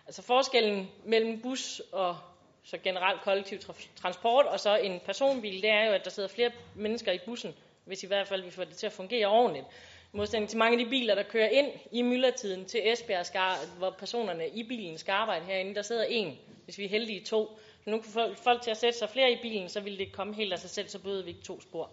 Altså 0.07 0.23
forskellen 0.23 0.91
mellem 1.05 1.41
bus 1.43 1.83
og 1.93 2.17
så 2.65 2.79
generelt 2.79 3.23
kollektiv 3.23 3.59
transport, 3.97 4.47
og 4.47 4.61
så 4.61 4.77
en 4.77 5.01
personbil, 5.07 5.63
det 5.63 5.71
er 5.71 5.85
jo, 5.87 5.93
at 5.93 6.05
der 6.05 6.11
sidder 6.11 6.29
flere 6.29 6.51
mennesker 6.75 7.13
i 7.13 7.19
bussen, 7.27 7.55
hvis 7.91 8.03
i 8.03 8.07
hvert 8.07 8.29
fald 8.29 8.43
vi 8.43 8.51
får 8.51 8.65
det 8.65 8.77
til 8.77 8.87
at 8.87 8.93
fungere 8.93 9.27
ordentligt. 9.27 9.67
I 10.13 10.17
modsætning 10.17 10.49
til 10.49 10.59
mange 10.59 10.79
af 10.79 10.85
de 10.85 10.91
biler, 10.91 11.15
der 11.15 11.23
kører 11.23 11.49
ind 11.49 11.69
i 11.93 12.03
myldretiden 12.03 12.65
til 12.65 12.93
Esbjerg, 12.93 13.27
skal, 13.27 13.55
hvor 13.79 13.91
personerne 13.91 14.49
i 14.49 14.63
bilen 14.63 14.99
skal 14.99 15.13
arbejde 15.13 15.45
herinde, 15.45 15.75
der 15.75 15.83
sidder 15.83 16.05
en, 16.05 16.39
hvis 16.65 16.79
vi 16.79 16.85
er 16.85 16.89
heldige 16.89 17.25
to. 17.25 17.59
Så 17.85 17.91
nu 17.91 18.01
kan 18.01 18.37
folk 18.43 18.63
til 18.63 18.71
at 18.71 18.77
sætte 18.77 18.99
sig 18.99 19.11
flere 19.11 19.33
i 19.33 19.39
bilen, 19.43 19.69
så 19.69 19.81
vil 19.81 19.99
det 19.99 20.13
komme 20.13 20.35
helt 20.35 20.53
af 20.53 20.59
sig 20.59 20.71
selv, 20.71 20.89
så 20.89 20.99
bøder 20.99 21.25
vi 21.25 21.31
ikke 21.31 21.43
to 21.43 21.61
spor. 21.61 21.91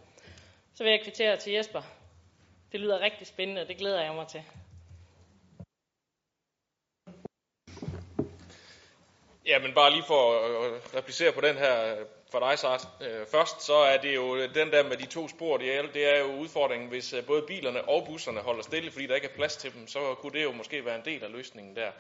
Så 0.74 0.84
vil 0.84 0.92
jeg 0.92 1.02
kvittere 1.04 1.38
til 1.38 1.54
Jesper. 1.54 1.82
Det 2.72 2.80
lyder 2.80 3.00
rigtig 3.00 3.28
spændende, 3.28 3.62
og 3.62 3.68
det 3.68 3.78
glæder 3.78 4.04
jeg 4.04 4.14
mig 4.14 4.28
til. 4.28 4.44
Ja, 9.46 9.60
men 9.60 9.74
bare 9.74 9.92
lige 9.92 10.04
for 10.08 10.40
at 10.40 10.96
replicere 10.96 11.32
på 11.32 11.42
den 11.42 11.56
her 11.56 11.96
for 12.32 12.40
dig, 12.40 12.60
Sart. 12.60 12.88
Øh, 13.02 13.28
først 13.32 13.62
så 13.62 13.76
er 13.76 13.98
det 13.98 14.16
jo 14.16 14.36
øh, 14.36 14.56
den 14.56 14.72
der 14.72 14.84
med 14.84 14.98
de 14.98 15.06
to 15.06 15.28
spor, 15.28 15.58
det 15.58 15.76
er, 15.76 15.82
det 15.94 16.16
er 16.16 16.20
jo 16.20 16.36
udfordringen, 16.36 16.90
hvis 16.90 17.14
øh, 17.14 17.26
både 17.26 17.42
bilerne 17.42 17.90
og 17.90 18.06
busserne 18.06 18.40
holder 18.40 18.64
stille, 18.64 18.92
fordi 18.92 19.08
der 19.08 19.16
ikke 19.16 19.28
er 19.28 19.36
plads 19.36 19.56
til 19.56 19.74
dem, 19.74 19.88
så 19.88 20.16
kunne 20.20 20.34
det 20.40 20.44
jo 20.44 20.52
måske 20.52 20.86
være 20.86 20.96
en 20.96 21.06
del 21.06 21.24
af 21.24 21.32
løsningen 21.32 21.76
der. 21.76 21.92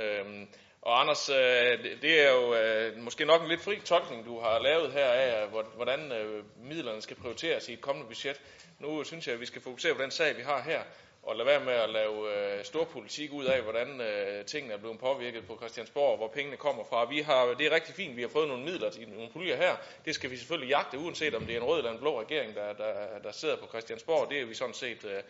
Øhm, 0.00 0.48
og 0.82 1.00
Anders, 1.00 1.28
øh, 1.28 1.84
det 2.02 2.20
er 2.26 2.30
jo 2.32 2.54
øh, 2.54 2.98
måske 2.98 3.24
nok 3.24 3.42
en 3.42 3.48
lidt 3.48 3.60
fri 3.60 3.80
tolkning, 3.84 4.26
du 4.26 4.40
har 4.40 4.58
lavet 4.58 4.92
her 4.92 5.06
af, 5.06 5.48
hvordan 5.76 6.12
midlerne 6.56 7.02
skal 7.02 7.16
prioriteres 7.16 7.68
i 7.68 7.72
et 7.72 7.80
kommende 7.80 8.08
budget. 8.08 8.40
Nu 8.78 9.04
synes 9.04 9.26
jeg, 9.26 9.34
at 9.34 9.40
vi 9.40 9.46
skal 9.46 9.62
fokusere 9.62 9.94
på 9.94 10.02
den 10.02 10.10
sag, 10.10 10.36
vi 10.36 10.42
har 10.42 10.62
her 10.62 10.82
og 11.26 11.36
lade 11.36 11.46
være 11.46 11.64
med 11.64 11.72
at 11.72 11.90
lave 11.90 12.34
øh, 12.36 12.64
stor 12.64 12.84
politik 12.84 13.32
ud 13.32 13.44
af, 13.44 13.62
hvordan 13.62 14.00
øh, 14.00 14.44
tingene 14.44 14.74
er 14.74 14.78
blevet 14.78 14.98
påvirket 14.98 15.46
på 15.46 15.56
Christiansborg, 15.56 16.16
hvor 16.16 16.28
pengene 16.28 16.56
kommer 16.56 16.84
fra. 16.84 17.04
Vi 17.04 17.20
har, 17.20 17.54
det 17.54 17.66
er 17.66 17.70
rigtig 17.70 17.94
fint, 17.94 18.16
vi 18.16 18.22
har 18.22 18.28
fået 18.28 18.48
nogle 18.48 18.64
midler 18.64 18.90
til 18.90 19.08
nogle 19.08 19.30
puljer 19.32 19.56
her. 19.56 19.76
Det 20.04 20.14
skal 20.14 20.30
vi 20.30 20.36
selvfølgelig 20.36 20.68
jagte, 20.68 20.98
uanset 20.98 21.34
om 21.34 21.46
det 21.46 21.56
er 21.56 21.60
en 21.60 21.66
rød 21.66 21.78
eller 21.78 21.92
en 21.92 21.98
blå 21.98 22.20
regering, 22.20 22.54
der, 22.54 22.72
der, 22.72 23.18
der 23.22 23.32
sidder 23.32 23.56
på 23.56 23.66
Christiansborg. 23.66 24.30
Det 24.30 24.40
er 24.40 24.44
vi 24.44 24.54
sådan 24.54 24.74
set, 24.74 25.04
øh, 25.04 25.22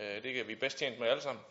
øh 0.00 0.22
det 0.22 0.34
kan 0.34 0.48
vi 0.48 0.54
bedst 0.54 0.78
tjent 0.78 0.98
med 1.00 1.08
alle 1.08 1.22
sammen. 1.22 1.44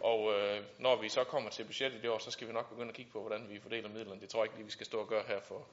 Og 0.00 0.32
øh, 0.38 0.62
når 0.78 0.96
vi 0.96 1.08
så 1.08 1.24
kommer 1.24 1.50
til 1.50 1.64
budgettet 1.64 1.98
i 1.98 2.02
det 2.02 2.10
år, 2.10 2.18
så 2.18 2.30
skal 2.30 2.48
vi 2.48 2.52
nok 2.52 2.68
begynde 2.68 2.88
at 2.88 2.94
kigge 2.94 3.12
på, 3.12 3.20
hvordan 3.20 3.46
vi 3.50 3.60
fordeler 3.60 3.88
midlerne. 3.88 4.20
Det 4.20 4.28
tror 4.28 4.40
jeg 4.40 4.44
ikke 4.44 4.56
lige, 4.56 4.66
vi 4.66 4.72
skal 4.72 4.86
stå 4.86 4.98
og 4.98 5.08
gøre 5.08 5.22
her 5.26 5.40
for, 5.40 5.66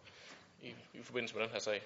i, 0.62 0.74
i 0.94 1.04
forbindelse 1.04 1.36
med 1.36 1.44
den 1.44 1.52
her 1.52 1.60
sag. 1.60 1.82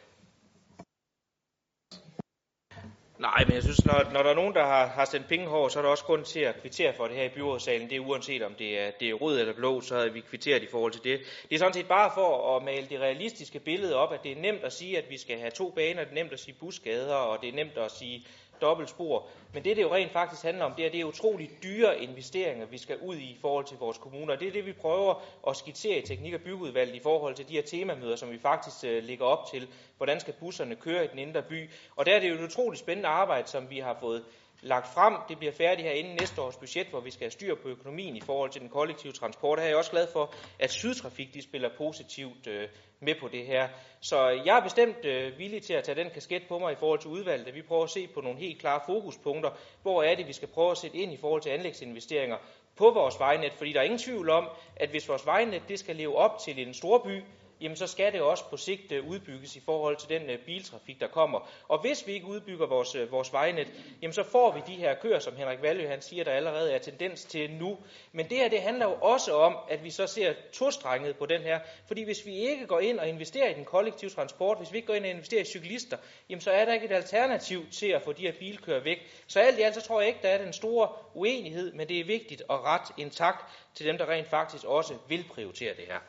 Nej, 3.22 3.46
men 3.46 3.56
jeg 3.56 3.64
synes, 3.64 3.86
når, 3.86 4.04
når 4.14 4.24
der 4.24 4.30
er 4.30 4.36
nogen, 4.36 4.54
der 4.54 4.66
har, 4.66 4.86
har 4.88 5.06
sendt 5.06 5.28
penge 5.28 5.50
over, 5.50 5.70
så 5.70 5.80
er 5.80 5.84
der 5.84 5.90
også 5.90 6.04
grund 6.04 6.26
til 6.26 6.40
at 6.40 6.62
kvittere 6.62 6.94
for 6.94 7.08
det 7.08 7.16
her 7.16 7.24
i 7.24 7.30
byrådssalen. 7.30 7.90
Det 7.90 7.96
er 7.96 8.00
uanset 8.00 8.42
om 8.42 8.54
det 8.56 8.80
er, 8.80 8.92
det 9.00 9.10
er 9.10 9.14
rød 9.14 9.40
eller 9.40 9.54
blå, 9.54 9.82
så 9.82 9.96
havde 9.96 10.14
vi 10.14 10.20
kvitteret 10.20 10.64
i 10.64 10.68
forhold 10.72 10.92
til 10.92 11.04
det. 11.04 11.20
Det 11.50 11.56
er 11.56 11.60
sådan 11.60 11.74
set 11.74 11.88
bare 11.88 12.12
for 12.14 12.58
at 12.58 12.64
male 12.64 12.88
det 12.90 13.00
realistiske 13.00 13.60
billede 13.60 13.96
op, 13.96 14.14
at 14.14 14.24
det 14.24 14.32
er 14.32 14.42
nemt 14.42 14.64
at 14.64 14.74
sige, 14.74 14.98
at 14.98 15.10
vi 15.10 15.18
skal 15.18 15.40
have 15.40 15.52
to 15.52 15.70
baner, 15.70 16.04
det 16.04 16.12
er 16.12 16.16
nemt 16.16 16.34
at 16.34 16.40
sige 16.40 16.56
busgader, 16.60 17.16
og 17.16 17.42
det 17.42 17.50
er 17.50 17.54
nemt 17.54 17.78
at 17.78 17.92
sige 17.92 18.26
dobbeltspor. 18.62 19.28
Men 19.54 19.64
det, 19.64 19.78
det 19.78 19.84
jo 19.84 19.94
rent 19.94 20.12
faktisk 20.12 20.44
handler 20.44 20.66
om, 20.66 20.74
det 20.74 20.86
er, 20.86 20.90
det 20.90 21.00
er 21.00 21.06
utroligt 21.06 21.64
dyre 21.64 22.00
investeringer, 22.00 22.66
vi 22.66 22.78
skal 22.78 22.98
ud 22.98 23.16
i 23.16 23.24
i 23.24 23.38
forhold 23.42 23.66
til 23.66 23.78
vores 23.78 23.98
kommuner. 23.98 24.36
Det 24.36 24.48
er 24.48 24.52
det, 24.52 24.66
vi 24.66 24.74
prøver 24.74 25.14
at 25.48 25.56
skitsere 25.56 25.98
i 25.98 26.06
teknik- 26.06 26.34
og 26.34 26.42
byggeudvalget 26.42 26.96
i 26.96 27.00
forhold 27.00 27.36
til 27.36 27.48
de 27.50 27.54
her 27.54 27.62
temamøder, 27.62 28.16
som 28.16 28.32
vi 28.32 28.40
faktisk 28.40 28.84
øh, 28.84 28.98
uh, 28.98 29.04
ligger 29.04 29.26
op 29.26 29.52
til. 29.52 29.68
Hvordan 29.98 30.20
skal 30.20 30.34
busserne 30.40 30.76
køre 30.76 31.06
i 31.06 31.08
den 31.08 31.20
indre 31.20 31.42
by? 31.42 31.70
Og 31.96 32.06
der 32.06 32.16
er 32.16 32.20
det 32.20 32.30
jo 32.30 32.36
et 32.36 32.44
utroligt 32.44 32.80
spændende 32.80 33.10
arbejde, 33.10 33.48
som 33.48 33.70
vi 33.70 33.80
har 33.80 33.98
fået 34.00 34.24
lagt 34.62 34.94
frem. 34.94 35.14
Det 35.30 35.38
bliver 35.38 35.54
færdigt 35.54 35.88
her 35.88 35.96
inden 35.96 36.16
næste 36.16 36.42
års 36.42 36.58
budget, 36.58 36.88
hvor 36.88 37.00
vi 37.00 37.12
skal 37.12 37.24
have 37.26 37.32
styr 37.32 37.56
på 37.56 37.68
økonomien 37.68 38.16
i 38.16 38.22
forhold 38.22 38.50
til 38.50 38.62
den 38.62 38.70
kollektive 38.70 39.14
transport. 39.14 39.60
Her 39.60 39.66
er 39.66 39.70
jeg 39.70 39.78
også 39.78 39.92
glad 39.92 40.08
for, 40.14 40.34
at 40.60 40.72
Sydtrafik 40.72 41.34
de 41.34 41.42
spiller 41.42 41.70
positivt 41.78 42.48
øh, 42.48 42.70
med 43.00 43.16
på 43.20 43.28
det 43.28 43.46
her. 43.46 43.68
Så 44.02 44.30
jeg 44.46 44.58
er 44.58 44.64
bestemt 44.64 45.06
øh, 45.06 45.38
villig 45.38 45.62
til 45.64 45.74
at 45.74 45.84
tage 45.84 46.04
den 46.04 46.10
kasket 46.14 46.44
på 46.50 46.60
mig 46.60 46.72
i 46.74 46.76
forhold 46.76 47.00
til 47.00 47.10
udvalget. 47.10 47.56
Vi 47.56 47.62
prøver 47.62 47.84
at 47.84 47.90
se 47.90 48.08
på 48.08 48.22
nogle 48.22 48.40
helt 48.40 48.60
klare 48.60 48.82
fokuspunkter. 48.86 49.50
Hvor 49.82 50.04
er 50.04 50.16
det, 50.16 50.28
vi 50.28 50.34
skal 50.34 50.48
prøve 50.48 50.72
at 50.72 50.78
sætte 50.78 50.98
ind 50.98 51.14
i 51.14 51.18
forhold 51.18 51.42
til 51.42 51.50
anlægsinvesteringer 51.50 52.38
på 52.76 52.92
vores 52.92 53.20
vejnet? 53.20 53.54
Fordi 53.54 53.74
der 53.74 53.80
er 53.80 53.84
ingen 53.84 54.00
tvivl 54.00 54.30
om, 54.30 54.50
at 54.76 54.90
hvis 54.90 55.10
vores 55.10 55.26
vejnet 55.26 55.62
det 55.68 55.80
skal 55.80 55.96
leve 55.96 56.16
op 56.16 56.38
til 56.38 56.68
en 56.68 56.74
stor 56.74 57.04
by, 57.04 57.24
jamen 57.62 57.78
så 57.78 57.88
skal 57.88 58.14
det 58.14 58.22
også 58.22 58.44
på 58.50 58.58
sigt 58.58 58.92
øh, 58.92 59.08
udbygges 59.08 59.56
i 59.56 59.62
forhold 59.66 59.98
til 59.98 60.10
den 60.10 60.30
øh, 60.30 60.40
biltrafik, 60.46 61.00
der 61.00 61.08
kommer. 61.08 61.50
Og 61.68 61.82
hvis 61.82 62.08
vi 62.08 62.12
ikke 62.14 62.26
udbygger 62.26 62.68
vores, 62.68 62.96
øh, 62.96 63.12
vores 63.12 63.34
vejnet, 63.34 63.68
jamen 64.02 64.14
så 64.14 64.24
får 64.24 64.52
vi 64.52 64.62
de 64.68 64.76
her 64.76 64.96
køer, 64.96 65.20
som 65.20 65.36
Henrik 65.36 65.62
Valø 65.62 65.88
han 65.88 66.02
siger, 66.02 66.24
der 66.24 66.32
allerede 66.32 66.74
er 66.74 66.80
tendens 66.80 67.26
til 67.26 67.52
nu. 67.52 67.78
Men 68.12 68.30
det 68.30 68.38
her, 68.38 68.50
det 68.50 68.62
handler 68.62 68.86
jo 68.86 68.94
også 69.02 69.34
om, 69.34 69.58
at 69.70 69.84
vi 69.84 69.90
så 69.90 70.08
ser 70.08 70.34
tostrenget 70.54 71.18
på 71.18 71.26
den 71.26 71.42
her. 71.42 71.60
Fordi 71.88 72.04
hvis 72.04 72.26
vi 72.26 72.36
ikke 72.36 72.68
går 72.68 72.80
ind 72.80 73.00
og 73.00 73.08
investerer 73.08 73.50
i 73.50 73.54
den 73.54 73.66
kollektive 73.66 74.10
transport, 74.10 74.58
hvis 74.58 74.72
vi 74.72 74.78
ikke 74.78 74.88
går 74.88 74.94
ind 74.94 75.04
og 75.04 75.10
investerer 75.10 75.42
i 75.42 75.46
cyklister, 75.46 75.98
jamen 76.30 76.42
så 76.42 76.52
er 76.52 76.66
der 76.66 76.74
ikke 76.74 76.86
et 76.86 76.92
alternativ 76.92 77.70
til 77.72 77.88
at 77.88 78.02
få 78.02 78.14
de 78.14 78.22
her 78.22 78.34
bilkøer 78.40 78.84
væk. 78.84 78.98
Så 79.28 79.40
alt 79.40 79.60
i 79.60 79.62
alt, 79.62 79.76
så 79.76 79.82
tror 79.82 80.00
jeg 80.00 80.08
ikke, 80.08 80.20
der 80.22 80.30
er 80.30 80.44
den 80.44 80.54
store 80.54 80.90
uenighed, 81.14 81.74
men 81.74 81.88
det 81.88 82.00
er 82.00 82.06
vigtigt 82.06 82.42
at 82.50 82.60
ret 82.62 82.94
en 82.98 83.10
tak 83.10 83.52
til 83.76 83.86
dem, 83.86 83.98
der 83.98 84.10
rent 84.10 84.28
faktisk 84.28 84.66
også 84.66 84.94
vil 85.08 85.26
prioritere 85.30 85.76
det 85.76 85.86
her. 85.88 86.00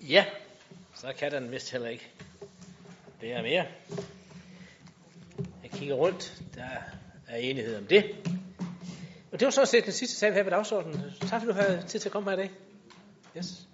Ja, 0.00 0.24
så 0.94 1.12
kan 1.18 1.32
den 1.32 1.50
vist 1.50 1.72
heller 1.72 1.88
ikke 1.88 2.10
være 3.20 3.42
mere. 3.42 3.66
Jeg 5.62 5.70
kigger 5.70 5.94
rundt, 5.94 6.42
der 6.54 6.68
er 7.28 7.36
enighed 7.36 7.76
om 7.76 7.86
det. 7.86 8.04
Og 9.32 9.40
det 9.40 9.46
var 9.46 9.50
sådan 9.50 9.66
set 9.66 9.84
den 9.84 9.92
sidste 9.92 10.16
sag, 10.16 10.30
vi 10.30 10.32
havde 10.32 10.44
på 10.44 10.50
dagsordenen. 10.50 11.12
Tak 11.20 11.40
fordi 11.42 11.46
du 11.46 11.52
havde 11.52 11.84
tid 11.88 12.00
til 12.00 12.08
at 12.08 12.12
komme 12.12 12.30
her 12.30 12.38
i 12.38 12.40
dag. 12.40 12.50
Yes. 13.36 13.67